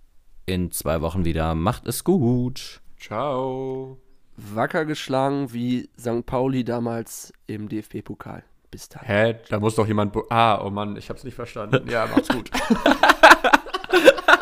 [0.47, 1.55] in zwei Wochen wieder.
[1.55, 2.81] Macht es gut.
[2.99, 3.99] Ciao.
[4.37, 6.25] Wacker geschlagen wie St.
[6.25, 8.45] Pauli damals im DFB-Pokal.
[8.71, 9.03] Bis dann.
[9.05, 9.37] Hä?
[9.49, 10.17] Da muss doch jemand.
[10.31, 11.89] Ah, oh Mann, ich hab's nicht verstanden.
[11.89, 12.51] Ja, macht's gut.